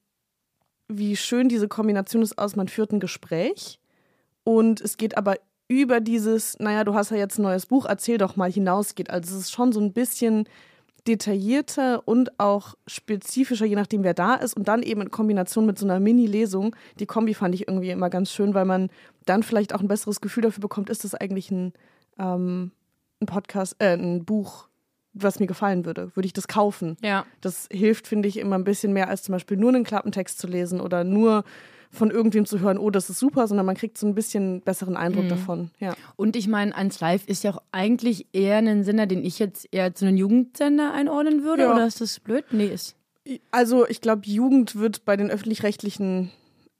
wie 0.87 1.15
schön 1.15 1.47
diese 1.47 1.67
Kombination 1.67 2.23
ist 2.23 2.39
aus, 2.39 2.55
man 2.55 2.69
führt 2.69 2.91
ein 2.91 2.99
Gespräch 2.99 3.79
und 4.43 4.81
es 4.81 4.97
geht 4.97 5.15
aber 5.15 5.35
über 5.67 5.99
dieses, 5.99 6.57
naja, 6.59 6.83
du 6.83 6.95
hast 6.95 7.11
ja 7.11 7.17
jetzt 7.17 7.37
ein 7.37 7.43
neues 7.43 7.67
Buch, 7.67 7.85
erzähl 7.85 8.17
doch 8.17 8.35
mal 8.35 8.51
hinausgeht. 8.51 9.11
Also 9.11 9.35
es 9.35 9.43
ist 9.43 9.51
schon 9.51 9.71
so 9.71 9.79
ein 9.79 9.93
bisschen 9.93 10.45
detaillierter 11.07 12.07
und 12.07 12.39
auch 12.39 12.75
spezifischer, 12.87 13.65
je 13.65 13.75
nachdem, 13.75 14.03
wer 14.03 14.13
da 14.13 14.35
ist. 14.35 14.55
Und 14.55 14.67
dann 14.67 14.83
eben 14.83 15.01
in 15.01 15.11
Kombination 15.11 15.65
mit 15.65 15.77
so 15.77 15.85
einer 15.85 15.99
Mini-Lesung. 15.99 16.75
Die 16.99 17.05
Kombi 17.05 17.33
fand 17.33 17.55
ich 17.55 17.67
irgendwie 17.67 17.89
immer 17.89 18.09
ganz 18.09 18.31
schön, 18.31 18.53
weil 18.53 18.65
man 18.65 18.89
dann 19.25 19.43
vielleicht 19.43 19.73
auch 19.73 19.81
ein 19.81 19.87
besseres 19.87 20.19
Gefühl 20.19 20.43
dafür 20.43 20.61
bekommt, 20.61 20.89
ist 20.89 21.03
das 21.03 21.15
eigentlich 21.15 21.51
ein, 21.51 21.73
ähm, 22.21 22.71
ein 23.19 23.25
Podcast, 23.25 23.75
äh, 23.79 23.97
ein 23.97 24.23
Buch 24.23 24.69
was 25.13 25.39
mir 25.39 25.47
gefallen 25.47 25.85
würde. 25.85 26.15
Würde 26.15 26.25
ich 26.25 26.33
das 26.33 26.47
kaufen? 26.47 26.97
Ja. 27.01 27.25
Das 27.41 27.67
hilft, 27.71 28.07
finde 28.07 28.29
ich, 28.29 28.37
immer 28.37 28.57
ein 28.57 28.63
bisschen 28.63 28.93
mehr, 28.93 29.09
als 29.09 29.23
zum 29.23 29.33
Beispiel 29.33 29.57
nur 29.57 29.69
einen 29.69 29.83
Klappentext 29.83 30.39
zu 30.39 30.47
lesen 30.47 30.79
oder 30.79 31.03
nur 31.03 31.43
von 31.91 32.09
irgendwem 32.09 32.45
zu 32.45 32.61
hören, 32.61 32.77
oh, 32.77 32.89
das 32.89 33.09
ist 33.09 33.19
super, 33.19 33.47
sondern 33.47 33.65
man 33.65 33.75
kriegt 33.75 33.97
so 33.97 34.07
ein 34.07 34.15
bisschen 34.15 34.61
besseren 34.61 34.95
Eindruck 34.95 35.27
davon. 35.27 35.71
Ja. 35.79 35.93
Und 36.15 36.37
ich 36.37 36.47
meine, 36.47 36.73
1 36.73 37.01
Live 37.01 37.27
ist 37.27 37.43
ja 37.43 37.51
auch 37.51 37.61
eigentlich 37.73 38.27
eher 38.31 38.57
ein 38.57 38.85
Sender, 38.85 39.07
den 39.07 39.25
ich 39.25 39.39
jetzt 39.39 39.67
eher 39.73 39.93
zu 39.93 40.05
einem 40.05 40.15
Jugendsender 40.15 40.93
einordnen 40.93 41.43
würde. 41.43 41.63
Ja. 41.63 41.73
Oder 41.73 41.85
ist 41.85 41.99
das 41.99 42.21
blöd? 42.21 42.45
Nee, 42.51 42.67
ist. 42.67 42.95
Also 43.51 43.85
ich 43.87 43.99
glaube, 43.99 44.21
Jugend 44.25 44.77
wird 44.77 45.03
bei 45.03 45.17
den 45.17 45.29
öffentlich-rechtlichen 45.29 46.31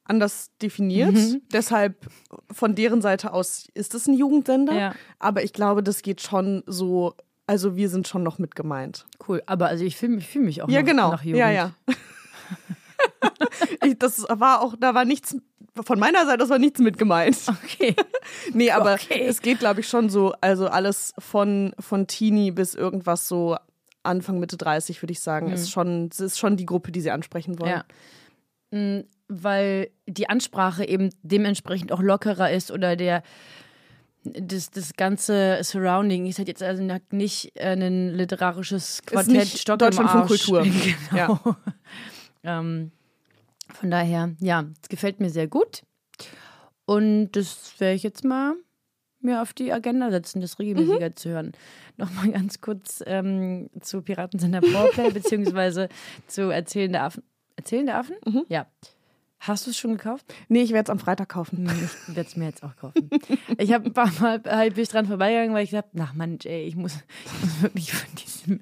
anders 0.04 0.50
definiert. 0.62 1.14
Mhm. 1.14 1.42
Deshalb 1.54 2.08
von 2.52 2.76
deren 2.76 3.02
Seite 3.02 3.34
aus 3.34 3.68
ist 3.74 3.94
es 3.96 4.08
ein 4.08 4.14
Jugendsender. 4.14 4.74
Ja. 4.74 4.96
Aber 5.20 5.44
ich 5.44 5.54
glaube, 5.54 5.84
das 5.84 6.02
geht 6.02 6.22
schon 6.22 6.64
so, 6.66 7.16
also 7.48 7.76
wir 7.76 7.90
sind 7.90 8.08
schon 8.08 8.24
noch 8.24 8.40
mit 8.40 8.56
gemeint. 8.56 9.06
Cool. 9.28 9.42
Aber 9.46 9.68
also 9.68 9.84
ich 9.86 9.96
fühle 9.98 10.16
mich, 10.16 10.28
fühl 10.28 10.42
mich 10.44 10.62
auch 10.62 10.70
Ja, 10.70 10.82
noch, 10.82 10.88
genau. 10.88 11.12
nach 11.12 11.24
Jugend. 11.24 11.40
Ja, 11.40 11.50
ja. 11.52 11.72
ich, 13.84 13.98
das 13.98 14.26
war 14.30 14.62
auch, 14.62 14.76
da 14.80 14.94
war 14.94 15.06
nichts, 15.06 15.36
von 15.86 16.00
meiner 16.00 16.26
Seite, 16.26 16.40
das 16.40 16.50
war 16.50 16.60
nichts 16.60 16.80
mit 16.80 16.98
gemeint. 16.98 17.38
Okay. 17.64 17.96
Nee, 18.54 18.72
aber 18.72 18.94
Okay. 18.94 19.24
es 19.26 19.42
geht, 19.42 19.60
glaube 19.60 19.80
ich, 19.82 19.88
schon 19.88 20.10
so, 20.10 20.34
also 20.42 20.68
alles 20.68 21.14
von, 21.20 21.74
von 21.80 22.08
Teenie 22.08 22.52
bis 22.52 22.76
irgendwas 22.76 23.28
so 23.28 23.58
Anfang, 24.04 24.40
Mitte 24.40 24.58
30, 24.58 25.02
würde 25.02 25.12
ich 25.12 25.20
sagen, 25.20 25.52
ist 25.52 25.70
schon, 25.72 26.10
ist 26.10 26.40
schon 26.40 26.58
die 26.58 26.66
Gruppe, 26.66 26.92
die 26.92 27.02
sie 27.02 27.12
ansprechen 27.12 27.60
wollen. 27.60 27.82
Ja. 28.72 29.04
Weil 29.34 29.90
die 30.08 30.28
Ansprache 30.28 30.86
eben 30.86 31.10
dementsprechend 31.24 31.94
auch 31.94 32.02
lockerer 32.02 32.52
ist 32.52 32.70
oder 32.70 32.98
der 32.98 33.24
das, 34.24 34.70
das 34.70 34.94
ganze 34.94 35.60
Surrounding 35.64 36.28
ist 36.28 36.38
halt 36.38 36.48
jetzt 36.50 36.62
also 36.62 36.84
nicht 37.12 37.54
äh, 37.56 37.72
ein 37.74 38.10
literarisches 38.14 39.02
Quartett 39.06 39.34
nicht 39.34 39.58
Stock 39.60 39.80
Deutschland 39.80 40.10
von. 40.10 40.28
Kultur. 40.28 40.66
Genau. 41.10 41.40
ähm, 42.44 42.92
von 43.74 43.90
daher, 43.90 44.36
ja, 44.40 44.66
es 44.82 44.90
gefällt 44.90 45.22
mir 45.22 45.30
sehr 45.30 45.48
gut. 45.48 45.82
Und 46.86 47.32
das 47.32 47.74
werde 47.80 47.96
ich 47.96 48.04
jetzt 48.04 48.26
mal 48.26 48.54
mir 49.22 49.42
auf 49.42 49.54
die 49.54 49.72
Agenda 49.72 50.12
setzen, 50.12 50.42
das 50.42 50.60
regelmäßiger 50.60 51.10
Mhm. 51.10 51.16
zu 51.16 51.30
hören. 51.30 51.52
Nochmal 51.98 52.32
ganz 52.32 52.60
kurz 52.60 53.02
ähm, 53.06 53.70
zu 53.80 54.02
Piratensender 54.02 54.62
Powerplay, 54.62 55.10
beziehungsweise 55.14 55.90
zu 56.28 56.50
Erzählende 56.52 57.02
Affen. 57.02 57.24
Erzählende 57.56 57.96
Affen? 57.96 58.16
Mhm. 58.26 58.44
Ja. 58.50 58.68
Hast 59.44 59.66
du 59.66 59.72
es 59.72 59.78
schon 59.78 59.94
gekauft? 59.94 60.24
Nee, 60.50 60.62
ich 60.62 60.72
werde 60.72 60.84
es 60.84 60.90
am 60.92 61.00
Freitag 61.00 61.30
kaufen. 61.30 61.68
Ich 62.08 62.16
werde 62.16 62.30
es 62.30 62.36
mir 62.36 62.46
jetzt 62.46 62.64
auch 62.64 62.76
kaufen. 62.76 63.10
Ich 63.58 63.74
habe 63.74 63.86
ein 63.86 63.94
paar 63.94 64.12
Mal 64.20 64.42
halt 64.46 64.76
bin 64.76 64.84
ich 64.84 64.90
dran 64.90 65.08
vorbeigegangen, 65.08 65.54
weil 65.56 65.64
ich 65.64 65.72
dachte, 65.72 65.90
ach 66.00 66.14
Mann, 66.14 66.38
ey, 66.44 66.64
ich 66.64 66.76
muss, 66.76 66.94
ich 67.26 67.32
muss 67.42 67.62
wirklich 67.64 67.92
von, 67.92 68.16
diesem, 68.16 68.60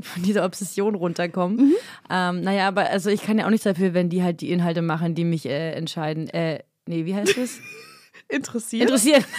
von 0.00 0.22
dieser 0.22 0.44
Obsession 0.44 0.94
runterkommen. 0.94 1.56
Mhm. 1.56 1.74
Ähm, 2.10 2.40
naja, 2.42 2.68
aber 2.68 2.88
also 2.90 3.10
ich 3.10 3.22
kann 3.22 3.38
ja 3.38 3.46
auch 3.46 3.50
nichts 3.50 3.64
dafür, 3.64 3.92
wenn 3.92 4.08
die 4.08 4.22
halt 4.22 4.40
die 4.40 4.52
Inhalte 4.52 4.82
machen, 4.82 5.16
die 5.16 5.24
mich 5.24 5.46
äh, 5.46 5.72
entscheiden. 5.72 6.28
Äh, 6.28 6.60
nee, 6.86 7.06
wie 7.06 7.14
heißt 7.14 7.36
das? 7.36 7.58
Interessiert? 8.28 8.82
Interessieren. 8.82 9.24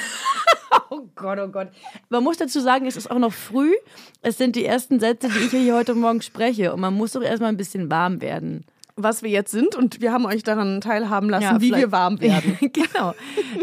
Oh 0.89 1.01
Gott, 1.15 1.38
oh 1.39 1.48
Gott. 1.48 1.69
Man 2.10 2.24
muss 2.24 2.38
dazu 2.38 2.62
sagen, 2.62 2.86
es 2.86 2.95
ist 2.95 3.12
auch 3.12 3.19
noch 3.19 3.33
früh. 3.33 3.74
Es 4.21 4.38
sind 4.38 4.55
die 4.55 4.65
ersten 4.65 5.01
Sätze, 5.01 5.27
die 5.29 5.39
ich 5.39 5.51
hier 5.51 5.75
heute 5.75 5.93
Morgen 5.95 6.21
spreche. 6.21 6.74
Und 6.74 6.79
man 6.79 6.93
muss 6.93 7.12
doch 7.12 7.21
erstmal 7.21 7.50
ein 7.50 7.57
bisschen 7.57 7.89
warm 7.91 8.21
werden. 8.21 8.65
Was 9.03 9.24
wir 9.24 9.29
jetzt 9.29 9.51
sind 9.51 9.75
und 9.75 10.01
wir 10.01 10.12
haben 10.12 10.25
euch 10.25 10.43
daran 10.43 10.81
teilhaben 10.81 11.29
lassen, 11.29 11.43
Ja, 11.43 11.62
wie 11.62 11.74
wir 11.74 11.91
warm 11.91 12.20
werden. 12.22 12.58
genau. 12.74 13.13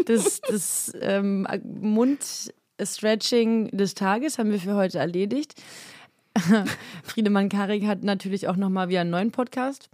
Das, 0.05 0.41
das 0.41 0.91
ähm, 1.01 1.47
Mund-Stretching 1.63 3.69
des 3.71 3.95
Tages 3.95 4.37
haben 4.37 4.51
wir 4.51 4.59
für 4.59 4.75
heute 4.75 4.99
erledigt. 4.99 5.55
Friedemann 7.03 7.49
Karik 7.49 7.85
hat 7.85 8.03
natürlich 8.03 8.47
auch 8.47 8.55
nochmal 8.55 8.89
wieder 8.89 9.01
einen 9.01 9.09
neuen 9.09 9.31
Podcast. 9.31 9.89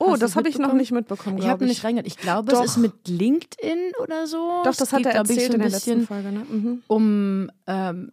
Oh, 0.00 0.12
Hast 0.12 0.22
das 0.22 0.36
habe 0.36 0.48
ich 0.48 0.58
noch 0.58 0.72
nicht 0.74 0.92
mitbekommen, 0.92 1.38
Ich 1.38 1.46
habe 1.46 1.64
nicht 1.64 1.82
reingehört. 1.82 2.06
Ich 2.06 2.16
glaube, 2.16 2.52
Doch. 2.52 2.62
es 2.62 2.72
ist 2.72 2.76
mit 2.76 3.08
LinkedIn 3.08 3.92
oder 4.02 4.28
so. 4.28 4.62
Doch, 4.64 4.70
Es 4.70 4.76
das 4.76 4.92
hat 4.92 4.98
geht, 4.98 5.06
er 5.06 5.12
glaub 5.14 5.24
ich, 5.24 5.30
erzählt 5.30 5.52
so 5.52 5.54
in 5.54 5.60
der 5.60 5.68
bisschen 5.70 5.98
letzten 5.98 6.06
Folge. 6.06 6.32
Ne? 6.32 6.46
Mhm. 6.48 6.82
um 6.86 7.50
ähm, 7.66 8.12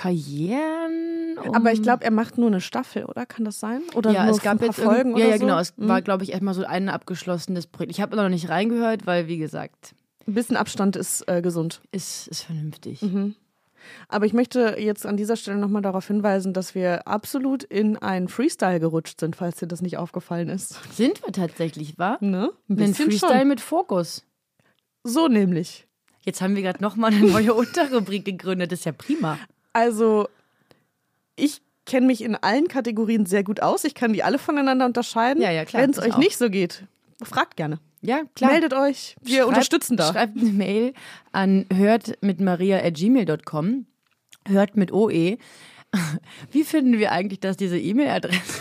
Karrieren. 0.00 1.38
Um, 1.38 1.54
Aber 1.54 1.72
ich 1.72 1.82
glaube, 1.82 2.04
er 2.04 2.10
macht 2.10 2.36
nur 2.38 2.48
eine 2.48 2.60
Staffel, 2.60 3.04
oder? 3.04 3.24
Kann 3.26 3.44
das 3.44 3.60
sein? 3.60 3.82
Oder 3.94 4.10
ja, 4.12 4.24
nur 4.24 4.34
es 4.34 4.42
gab 4.42 4.52
ein 4.54 4.58
paar 4.58 4.66
jetzt 4.68 4.80
Folgen 4.80 5.14
oder 5.14 5.22
Ja, 5.24 5.30
ja, 5.30 5.38
so? 5.38 5.40
genau. 5.40 5.58
Es 5.58 5.76
Mhm. 5.76 5.88
war, 5.88 6.02
glaube 6.02 6.24
ich, 6.24 6.32
erstmal 6.32 6.54
so 6.54 6.64
ein 6.64 6.88
abgeschlossenes 6.88 7.66
Projekt. 7.66 7.92
Ich 7.92 8.00
habe 8.00 8.16
noch 8.16 8.28
nicht 8.28 8.48
reingehört, 8.48 9.06
weil, 9.06 9.26
wie 9.28 9.38
gesagt, 9.38 9.94
Ein 10.26 10.34
bisschen 10.34 10.56
Abstand 10.56 10.96
ist 10.96 11.26
äh, 11.28 11.40
gesund. 11.40 11.80
ist, 11.92 12.28
ist 12.28 12.42
vernünftig. 12.42 13.00
Mhm. 13.02 13.34
Aber 14.08 14.26
ich 14.26 14.34
möchte 14.34 14.76
jetzt 14.78 15.06
an 15.06 15.16
dieser 15.16 15.36
Stelle 15.36 15.56
nochmal 15.56 15.80
darauf 15.80 16.06
hinweisen, 16.06 16.52
dass 16.52 16.74
wir 16.74 17.08
absolut 17.08 17.62
in 17.64 17.96
einen 17.96 18.28
Freestyle 18.28 18.78
gerutscht 18.78 19.18
sind, 19.20 19.36
falls 19.36 19.56
dir 19.56 19.66
das 19.66 19.80
nicht 19.80 19.96
aufgefallen 19.96 20.50
ist. 20.50 20.78
Sind 20.94 21.22
wir 21.24 21.32
tatsächlich, 21.32 21.98
wa? 21.98 22.18
Ne? 22.20 22.50
Ein 22.68 22.72
Ein 22.74 22.76
bisschen 22.76 22.94
Freestyle 23.10 23.38
schon. 23.40 23.48
mit 23.48 23.60
Fokus. 23.60 24.24
So 25.02 25.28
nämlich. 25.28 25.86
Jetzt 26.22 26.42
haben 26.42 26.54
wir 26.54 26.62
gerade 26.62 26.82
nochmal 26.82 27.14
eine 27.14 27.26
neue 27.26 27.54
Unterrubrik 27.54 28.26
gegründet. 28.26 28.70
Das 28.72 28.80
ist 28.80 28.84
ja 28.84 28.92
prima. 28.92 29.38
Also, 29.72 30.28
ich 31.36 31.60
kenne 31.86 32.06
mich 32.06 32.22
in 32.22 32.34
allen 32.36 32.68
Kategorien 32.68 33.26
sehr 33.26 33.42
gut 33.44 33.60
aus. 33.62 33.84
Ich 33.84 33.94
kann 33.94 34.12
die 34.12 34.22
alle 34.22 34.38
voneinander 34.38 34.86
unterscheiden. 34.86 35.42
Ja, 35.42 35.50
ja, 35.50 35.64
klar, 35.64 35.82
Wenn 35.82 35.90
es 35.90 35.98
euch 35.98 36.14
auch. 36.14 36.18
nicht 36.18 36.36
so 36.38 36.50
geht, 36.50 36.84
fragt 37.22 37.56
gerne. 37.56 37.78
Ja, 38.02 38.22
klar. 38.34 38.52
Meldet 38.52 38.72
euch. 38.74 39.16
Wir 39.20 39.36
Schreibt- 39.38 39.48
unterstützen 39.48 39.96
da. 39.96 40.12
Schreibt 40.12 40.38
eine 40.38 40.50
Mail 40.52 40.94
an 41.32 41.66
hört 41.72 42.20
mit 42.22 42.40
maria.gmail.com. 42.40 43.86
Hört 44.48 44.76
mit 44.76 44.90
OE. 44.92 45.36
Wie 46.50 46.64
finden 46.64 46.98
wir 46.98 47.12
eigentlich, 47.12 47.40
dass 47.40 47.56
diese 47.56 47.78
E-Mail-Adresse 47.78 48.60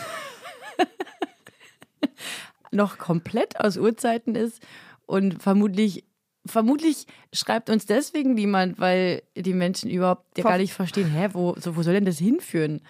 noch 2.71 2.97
komplett 2.97 3.59
aus 3.59 3.77
Urzeiten 3.77 4.35
ist 4.35 4.61
und 5.05 5.41
vermutlich 5.41 6.03
Vermutlich 6.49 7.05
schreibt 7.33 7.69
uns 7.69 7.85
deswegen 7.85 8.33
niemand, 8.33 8.79
weil 8.79 9.21
die 9.35 9.53
Menschen 9.53 9.89
überhaupt 9.89 10.37
ja 10.37 10.43
gar 10.43 10.57
nicht 10.57 10.73
verstehen, 10.73 11.09
hä, 11.09 11.29
wo, 11.33 11.55
so, 11.59 11.75
wo 11.75 11.83
soll 11.83 11.93
denn 11.93 12.05
das 12.05 12.17
hinführen? 12.17 12.81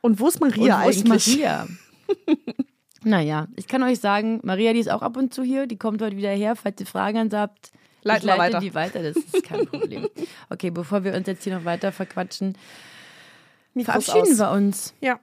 Und 0.00 0.18
wo 0.18 0.28
ist 0.28 0.40
Maria 0.40 0.78
Und 0.78 0.84
wo 0.84 0.88
ist 0.88 0.98
eigentlich? 1.06 1.26
Maria? 1.38 1.66
naja, 3.04 3.48
ich 3.56 3.66
kann 3.68 3.82
euch 3.82 4.00
sagen, 4.00 4.40
Maria, 4.42 4.72
die 4.72 4.80
ist 4.80 4.90
auch 4.90 5.02
ab 5.02 5.16
und 5.16 5.32
zu 5.34 5.42
hier, 5.42 5.66
die 5.66 5.76
kommt 5.76 6.02
heute 6.02 6.16
wieder 6.16 6.30
her, 6.30 6.56
falls 6.56 6.80
ihr 6.80 6.86
Fragen 6.86 7.18
an 7.18 7.30
sie 7.30 7.38
habt. 7.38 7.70
Leiten 8.04 8.26
leite 8.26 8.40
weiter. 8.40 8.58
die 8.60 8.74
weiter, 8.74 9.02
das 9.02 9.16
ist 9.16 9.44
kein 9.44 9.66
Problem. 9.68 10.08
Okay, 10.50 10.70
bevor 10.70 11.04
wir 11.04 11.14
uns 11.14 11.26
jetzt 11.28 11.44
hier 11.44 11.56
noch 11.56 11.64
weiter 11.64 11.92
verquatschen, 11.92 12.56
Mikros 13.74 14.04
verabschieden 14.06 14.32
aus. 14.32 14.38
wir 14.38 14.50
uns. 14.50 14.94
Ja. 15.00 15.20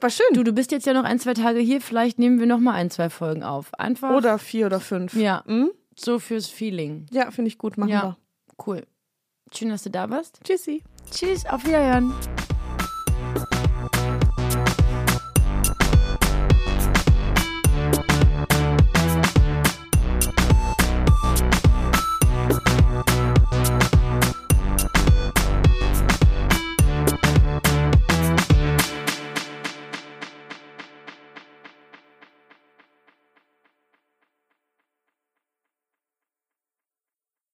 War 0.00 0.08
schön. 0.10 0.26
Du, 0.32 0.42
du 0.42 0.52
bist 0.52 0.72
jetzt 0.72 0.86
ja 0.86 0.94
noch 0.94 1.04
ein, 1.04 1.18
zwei 1.18 1.34
Tage 1.34 1.58
hier, 1.60 1.82
vielleicht 1.82 2.18
nehmen 2.18 2.40
wir 2.40 2.46
noch 2.46 2.58
mal 2.58 2.72
ein, 2.72 2.90
zwei 2.90 3.10
Folgen 3.10 3.42
auf. 3.42 3.78
Einfach, 3.78 4.10
Oder 4.16 4.38
vier 4.38 4.64
oder 4.66 4.80
fünf. 4.80 5.14
ja, 5.14 5.42
Hm? 5.46 5.70
So 6.00 6.18
fürs 6.18 6.46
Feeling. 6.48 7.06
Ja, 7.10 7.30
finde 7.30 7.48
ich 7.48 7.58
gut. 7.58 7.76
Machen 7.78 7.90
Ja. 7.90 8.02
wir. 8.02 8.16
Cool. 8.66 8.86
Schön, 9.52 9.68
dass 9.70 9.82
du 9.82 9.90
da 9.90 10.08
warst. 10.10 10.40
Tschüssi. 10.44 10.82
Tschüss, 11.10 11.44
auf 11.46 11.64
Wiederhören. 11.64 12.12